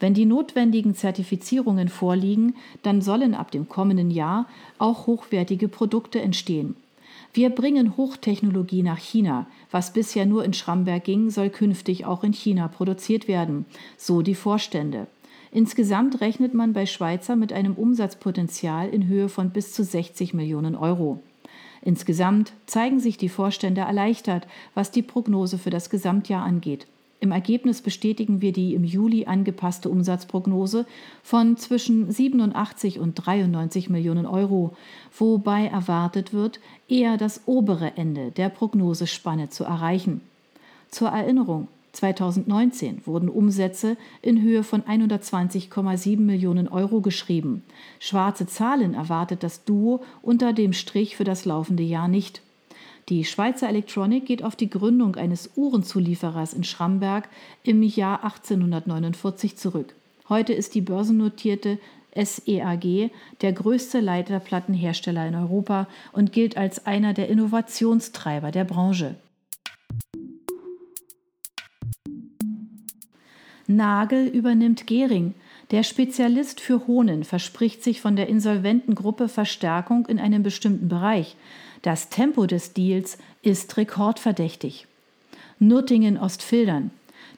Wenn 0.00 0.14
die 0.14 0.26
notwendigen 0.26 0.94
Zertifizierungen 0.94 1.88
vorliegen, 1.88 2.54
dann 2.82 3.00
sollen 3.00 3.34
ab 3.34 3.50
dem 3.50 3.68
kommenden 3.68 4.10
Jahr 4.10 4.46
auch 4.78 5.06
hochwertige 5.06 5.68
Produkte 5.68 6.20
entstehen. 6.20 6.76
Wir 7.32 7.50
bringen 7.50 7.96
Hochtechnologie 7.96 8.82
nach 8.82 8.98
China. 8.98 9.46
Was 9.70 9.92
bisher 9.92 10.24
nur 10.24 10.44
in 10.44 10.54
Schramberg 10.54 11.04
ging, 11.04 11.30
soll 11.30 11.50
künftig 11.50 12.06
auch 12.06 12.24
in 12.24 12.32
China 12.32 12.68
produziert 12.68 13.28
werden, 13.28 13.66
so 13.96 14.22
die 14.22 14.34
Vorstände. 14.34 15.06
Insgesamt 15.50 16.20
rechnet 16.20 16.54
man 16.54 16.72
bei 16.72 16.86
Schweizer 16.86 17.36
mit 17.36 17.52
einem 17.52 17.74
Umsatzpotenzial 17.74 18.88
in 18.88 19.06
Höhe 19.06 19.28
von 19.28 19.50
bis 19.50 19.72
zu 19.72 19.82
60 19.82 20.34
Millionen 20.34 20.74
Euro. 20.74 21.22
Insgesamt 21.80 22.52
zeigen 22.66 23.00
sich 23.00 23.16
die 23.16 23.28
Vorstände 23.28 23.82
erleichtert, 23.82 24.46
was 24.74 24.90
die 24.90 25.02
Prognose 25.02 25.58
für 25.58 25.70
das 25.70 25.90
Gesamtjahr 25.90 26.44
angeht. 26.44 26.86
Im 27.20 27.32
Ergebnis 27.32 27.82
bestätigen 27.82 28.42
wir 28.42 28.52
die 28.52 28.74
im 28.74 28.84
Juli 28.84 29.26
angepasste 29.26 29.88
Umsatzprognose 29.88 30.86
von 31.22 31.56
zwischen 31.56 32.12
87 32.12 33.00
und 33.00 33.14
93 33.14 33.90
Millionen 33.90 34.24
Euro, 34.24 34.76
wobei 35.16 35.66
erwartet 35.66 36.32
wird, 36.32 36.60
eher 36.88 37.16
das 37.16 37.42
obere 37.46 37.96
Ende 37.96 38.30
der 38.30 38.50
Prognosespanne 38.50 39.48
zu 39.48 39.64
erreichen. 39.64 40.20
Zur 40.90 41.08
Erinnerung, 41.08 41.66
2019 41.92 43.02
wurden 43.06 43.28
Umsätze 43.28 43.96
in 44.22 44.42
Höhe 44.42 44.62
von 44.62 44.82
120,7 44.82 46.18
Millionen 46.20 46.68
Euro 46.68 47.00
geschrieben. 47.00 47.62
Schwarze 47.98 48.46
Zahlen 48.46 48.94
erwartet 48.94 49.42
das 49.42 49.64
Duo 49.64 50.02
unter 50.22 50.52
dem 50.52 50.72
Strich 50.72 51.16
für 51.16 51.24
das 51.24 51.44
laufende 51.44 51.82
Jahr 51.82 52.08
nicht. 52.08 52.42
Die 53.08 53.24
Schweizer 53.24 53.68
Electronic 53.68 54.26
geht 54.26 54.44
auf 54.44 54.54
die 54.54 54.68
Gründung 54.68 55.16
eines 55.16 55.50
Uhrenzulieferers 55.56 56.52
in 56.52 56.62
Schramberg 56.62 57.28
im 57.62 57.82
Jahr 57.82 58.22
1849 58.22 59.56
zurück. 59.56 59.94
Heute 60.28 60.52
ist 60.52 60.74
die 60.74 60.82
börsennotierte 60.82 61.78
SEAG 62.14 63.10
der 63.40 63.52
größte 63.52 64.00
Leiterplattenhersteller 64.00 65.26
in 65.26 65.34
Europa 65.34 65.86
und 66.12 66.32
gilt 66.32 66.58
als 66.58 66.86
einer 66.86 67.14
der 67.14 67.28
Innovationstreiber 67.28 68.50
der 68.50 68.64
Branche. 68.64 69.14
Nagel 73.68 74.26
übernimmt 74.26 74.86
Gering. 74.86 75.34
Der 75.70 75.82
Spezialist 75.82 76.60
für 76.60 76.86
Hohnen 76.86 77.22
verspricht 77.22 77.84
sich 77.84 78.00
von 78.00 78.16
der 78.16 78.28
insolventen 78.28 78.94
Gruppe 78.94 79.28
Verstärkung 79.28 80.06
in 80.06 80.18
einem 80.18 80.42
bestimmten 80.42 80.88
Bereich. 80.88 81.36
Das 81.82 82.08
Tempo 82.08 82.46
des 82.46 82.72
Deals 82.72 83.18
ist 83.42 83.76
rekordverdächtig. 83.76 84.86
Nuttingen-Ostfildern. 85.58 86.90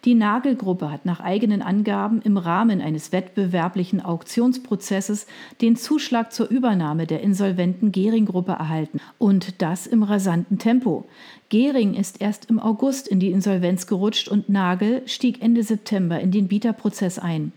Die 0.07 0.15
Nagelgruppe 0.15 0.91
hat 0.91 1.05
nach 1.05 1.21
eigenen 1.21 1.61
Angaben 1.61 2.23
im 2.23 2.39
Rahmen 2.39 2.81
eines 2.81 3.13
wettbewerblichen 3.13 4.01
Auktionsprozesses 4.01 5.27
den 5.61 5.77
Zuschlag 5.77 6.33
zur 6.33 6.49
Übernahme 6.49 7.07
der 7.07 7.21
insolventen 7.21 7.93
Gering-Gruppe 7.93 8.53
erhalten. 8.53 8.99
Und 9.19 9.61
das 9.61 9.87
im 9.87 10.03
rasanten 10.03 10.59
Tempo. 10.59 11.05
Gering 11.51 11.93
ist 11.95 12.21
erst 12.23 12.49
im 12.49 12.59
August 12.59 13.09
in 13.09 13.21
die 13.21 13.31
Insolvenz 13.31 13.87
gerutscht 13.87 14.29
und 14.29 14.49
Nagel 14.49 15.03
stieg 15.05 15.43
Ende 15.43 15.63
September 15.63 16.19
in 16.19 16.31
den 16.31 16.49
Bieterprozess 16.49 17.19
ein. 17.19 17.53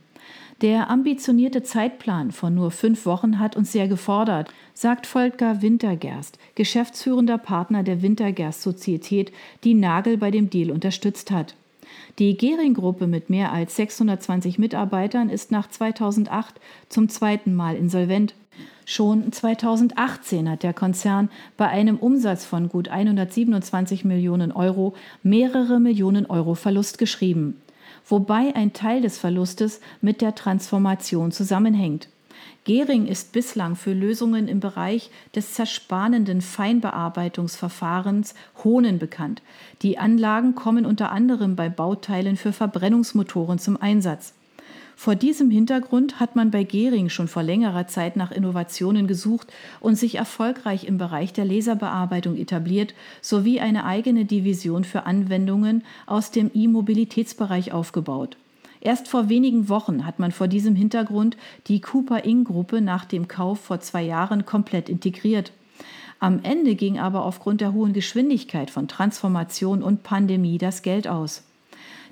Der 0.61 0.89
ambitionierte 0.89 1.63
Zeitplan 1.63 2.31
von 2.31 2.53
nur 2.53 2.71
fünf 2.71 3.05
Wochen 3.05 3.39
hat 3.39 3.55
uns 3.55 3.71
sehr 3.71 3.87
gefordert, 3.87 4.53
sagt 4.73 5.07
Volker 5.07 5.61
Wintergerst, 5.61 6.37
geschäftsführender 6.55 7.37
Partner 7.37 7.83
der 7.83 8.01
Wintergerst 8.01 8.61
Sozietät, 8.61 9.31
die 9.63 9.73
Nagel 9.73 10.17
bei 10.17 10.29
dem 10.29 10.49
Deal 10.49 10.71
unterstützt 10.71 11.31
hat. 11.31 11.55
Die 12.19 12.37
Gering-Gruppe 12.37 13.07
mit 13.07 13.29
mehr 13.29 13.51
als 13.51 13.75
620 13.75 14.59
Mitarbeitern 14.59 15.29
ist 15.29 15.51
nach 15.51 15.69
2008 15.69 16.55
zum 16.89 17.09
zweiten 17.09 17.53
Mal 17.53 17.75
insolvent. 17.75 18.35
Schon 18.85 19.31
2018 19.31 20.49
hat 20.49 20.63
der 20.63 20.73
Konzern 20.73 21.29
bei 21.57 21.67
einem 21.67 21.97
Umsatz 21.97 22.45
von 22.45 22.69
gut 22.69 22.89
127 22.89 24.05
Millionen 24.05 24.51
Euro 24.51 24.93
mehrere 25.23 25.79
Millionen 25.79 26.25
Euro 26.25 26.53
Verlust 26.53 26.97
geschrieben 26.97 27.61
wobei 28.07 28.55
ein 28.55 28.73
Teil 28.73 29.01
des 29.01 29.17
Verlustes 29.17 29.79
mit 30.01 30.21
der 30.21 30.35
Transformation 30.35 31.31
zusammenhängt. 31.31 32.09
Gering 32.65 33.07
ist 33.07 33.33
bislang 33.33 33.75
für 33.75 33.91
Lösungen 33.91 34.47
im 34.47 34.61
Bereich 34.61 35.09
des 35.35 35.53
zerspanenden 35.53 36.39
Feinbearbeitungsverfahrens 36.39 38.35
Hohnen 38.63 38.99
bekannt. 38.99 39.41
Die 39.81 39.97
Anlagen 39.97 40.55
kommen 40.55 40.85
unter 40.85 41.11
anderem 41.11 41.57
bei 41.57 41.67
Bauteilen 41.67 42.37
für 42.37 42.53
Verbrennungsmotoren 42.53 43.59
zum 43.59 43.81
Einsatz. 43.81 44.33
Vor 44.95 45.15
diesem 45.15 45.49
Hintergrund 45.49 46.21
hat 46.21 46.37
man 46.37 46.51
bei 46.51 46.63
Gering 46.63 47.09
schon 47.09 47.27
vor 47.27 47.43
längerer 47.43 47.87
Zeit 47.87 48.15
nach 48.15 48.31
Innovationen 48.31 49.07
gesucht 49.07 49.51
und 49.81 49.95
sich 49.95 50.15
erfolgreich 50.15 50.85
im 50.85 50.97
Bereich 50.97 51.33
der 51.33 51.43
Laserbearbeitung 51.43 52.37
etabliert, 52.37 52.93
sowie 53.21 53.59
eine 53.59 53.83
eigene 53.83 54.23
Division 54.23 54.85
für 54.85 55.05
Anwendungen 55.05 55.83
aus 56.05 56.31
dem 56.31 56.49
E-Mobilitätsbereich 56.53 57.73
aufgebaut. 57.73 58.37
Erst 58.85 59.07
vor 59.07 59.29
wenigen 59.29 59.69
Wochen 59.69 60.05
hat 60.05 60.19
man 60.19 60.33
vor 60.33 60.49
diesem 60.49 60.75
Hintergrund 60.75 61.37
die 61.67 61.79
Cooper 61.79 62.25
Ing-Gruppe 62.25 62.81
nach 62.81 63.05
dem 63.05 63.29
Kauf 63.29 63.61
vor 63.61 63.79
zwei 63.79 64.03
Jahren 64.03 64.45
komplett 64.45 64.89
integriert. 64.89 65.53
Am 66.19 66.41
Ende 66.43 66.75
ging 66.75 66.99
aber 66.99 67.23
aufgrund 67.23 67.61
der 67.61 67.71
hohen 67.71 67.93
Geschwindigkeit 67.93 68.69
von 68.69 68.89
Transformation 68.89 69.81
und 69.81 70.03
Pandemie 70.03 70.57
das 70.57 70.81
Geld 70.81 71.07
aus. 71.07 71.43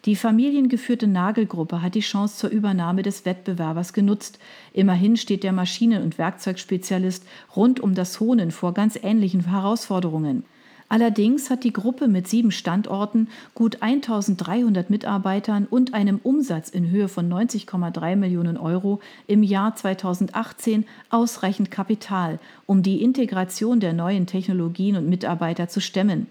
Die 0.05 0.15
familiengeführte 0.15 1.07
Nagelgruppe 1.07 1.81
hat 1.81 1.93
die 1.93 1.99
Chance 1.99 2.37
zur 2.37 2.49
Übernahme 2.49 3.03
des 3.03 3.25
Wettbewerbers 3.25 3.91
genutzt. 3.91 4.39
Immerhin 4.71 5.17
steht 5.17 5.43
der 5.43 5.51
Maschinen- 5.51 6.01
und 6.01 6.17
Werkzeugspezialist 6.17 7.25
rund 7.53 7.81
um 7.81 7.95
das 7.95 8.21
Hohnen 8.21 8.51
vor 8.51 8.73
ganz 8.73 8.97
ähnlichen 9.03 9.45
Herausforderungen. 9.49 10.45
Allerdings 10.91 11.49
hat 11.49 11.63
die 11.63 11.71
Gruppe 11.71 12.09
mit 12.09 12.27
sieben 12.27 12.51
Standorten, 12.51 13.29
gut 13.55 13.81
1300 13.81 14.89
Mitarbeitern 14.89 15.65
und 15.65 15.93
einem 15.93 16.19
Umsatz 16.21 16.67
in 16.67 16.89
Höhe 16.89 17.07
von 17.07 17.31
90,3 17.31 18.17
Millionen 18.17 18.57
Euro 18.57 18.99
im 19.25 19.41
Jahr 19.41 19.73
2018 19.73 20.85
ausreichend 21.09 21.71
Kapital, 21.71 22.39
um 22.65 22.83
die 22.83 23.01
Integration 23.01 23.79
der 23.79 23.93
neuen 23.93 24.25
Technologien 24.25 24.97
und 24.97 25.07
Mitarbeiter 25.07 25.69
zu 25.69 25.79
stemmen. 25.79 26.27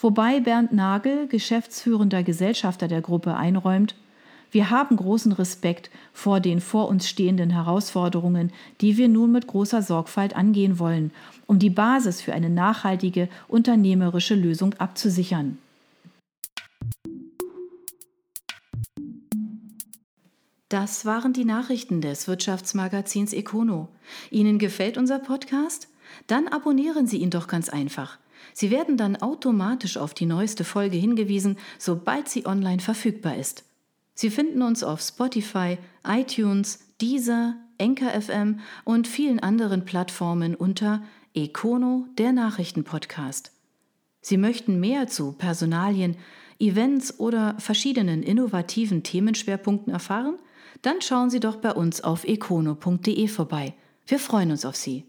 Wobei 0.00 0.40
Bernd 0.40 0.72
Nagel, 0.72 1.26
geschäftsführender 1.28 2.22
Gesellschafter 2.22 2.88
der 2.88 3.02
Gruppe, 3.02 3.36
einräumt, 3.36 3.94
wir 4.50 4.70
haben 4.70 4.96
großen 4.96 5.32
Respekt 5.32 5.90
vor 6.12 6.40
den 6.40 6.60
vor 6.60 6.88
uns 6.88 7.08
stehenden 7.08 7.50
Herausforderungen, 7.50 8.52
die 8.80 8.96
wir 8.96 9.08
nun 9.08 9.32
mit 9.32 9.46
großer 9.46 9.82
Sorgfalt 9.82 10.34
angehen 10.34 10.78
wollen, 10.78 11.10
um 11.46 11.58
die 11.58 11.70
Basis 11.70 12.20
für 12.20 12.32
eine 12.32 12.50
nachhaltige 12.50 13.28
unternehmerische 13.48 14.34
Lösung 14.34 14.74
abzusichern. 14.74 15.58
Das 20.68 21.06
waren 21.06 21.32
die 21.32 21.46
Nachrichten 21.46 22.02
des 22.02 22.28
Wirtschaftsmagazins 22.28 23.32
Econo. 23.32 23.88
Ihnen 24.30 24.58
gefällt 24.58 24.98
unser 24.98 25.18
Podcast? 25.18 25.88
Dann 26.26 26.46
abonnieren 26.46 27.06
Sie 27.06 27.18
ihn 27.18 27.30
doch 27.30 27.48
ganz 27.48 27.70
einfach. 27.70 28.18
Sie 28.52 28.70
werden 28.70 28.96
dann 28.96 29.16
automatisch 29.16 29.96
auf 29.96 30.14
die 30.14 30.26
neueste 30.26 30.64
Folge 30.64 30.96
hingewiesen, 30.96 31.56
sobald 31.78 32.28
sie 32.28 32.46
online 32.46 32.80
verfügbar 32.80 33.36
ist. 33.36 33.64
Sie 34.20 34.30
finden 34.30 34.62
uns 34.62 34.82
auf 34.82 35.00
Spotify, 35.00 35.78
iTunes, 36.04 36.80
Deezer, 37.00 37.54
Enker 37.78 38.20
FM 38.20 38.58
und 38.82 39.06
vielen 39.06 39.38
anderen 39.38 39.84
Plattformen 39.84 40.56
unter 40.56 41.04
Econo, 41.34 42.04
der 42.18 42.32
Nachrichtenpodcast. 42.32 43.52
Sie 44.20 44.36
möchten 44.36 44.80
mehr 44.80 45.06
zu 45.06 45.34
Personalien, 45.34 46.16
Events 46.58 47.20
oder 47.20 47.54
verschiedenen 47.60 48.24
innovativen 48.24 49.04
Themenschwerpunkten 49.04 49.92
erfahren? 49.92 50.34
Dann 50.82 51.00
schauen 51.00 51.30
Sie 51.30 51.38
doch 51.38 51.54
bei 51.54 51.70
uns 51.70 52.00
auf 52.00 52.24
econo.de 52.24 53.28
vorbei. 53.28 53.74
Wir 54.04 54.18
freuen 54.18 54.50
uns 54.50 54.64
auf 54.64 54.74
Sie. 54.74 55.04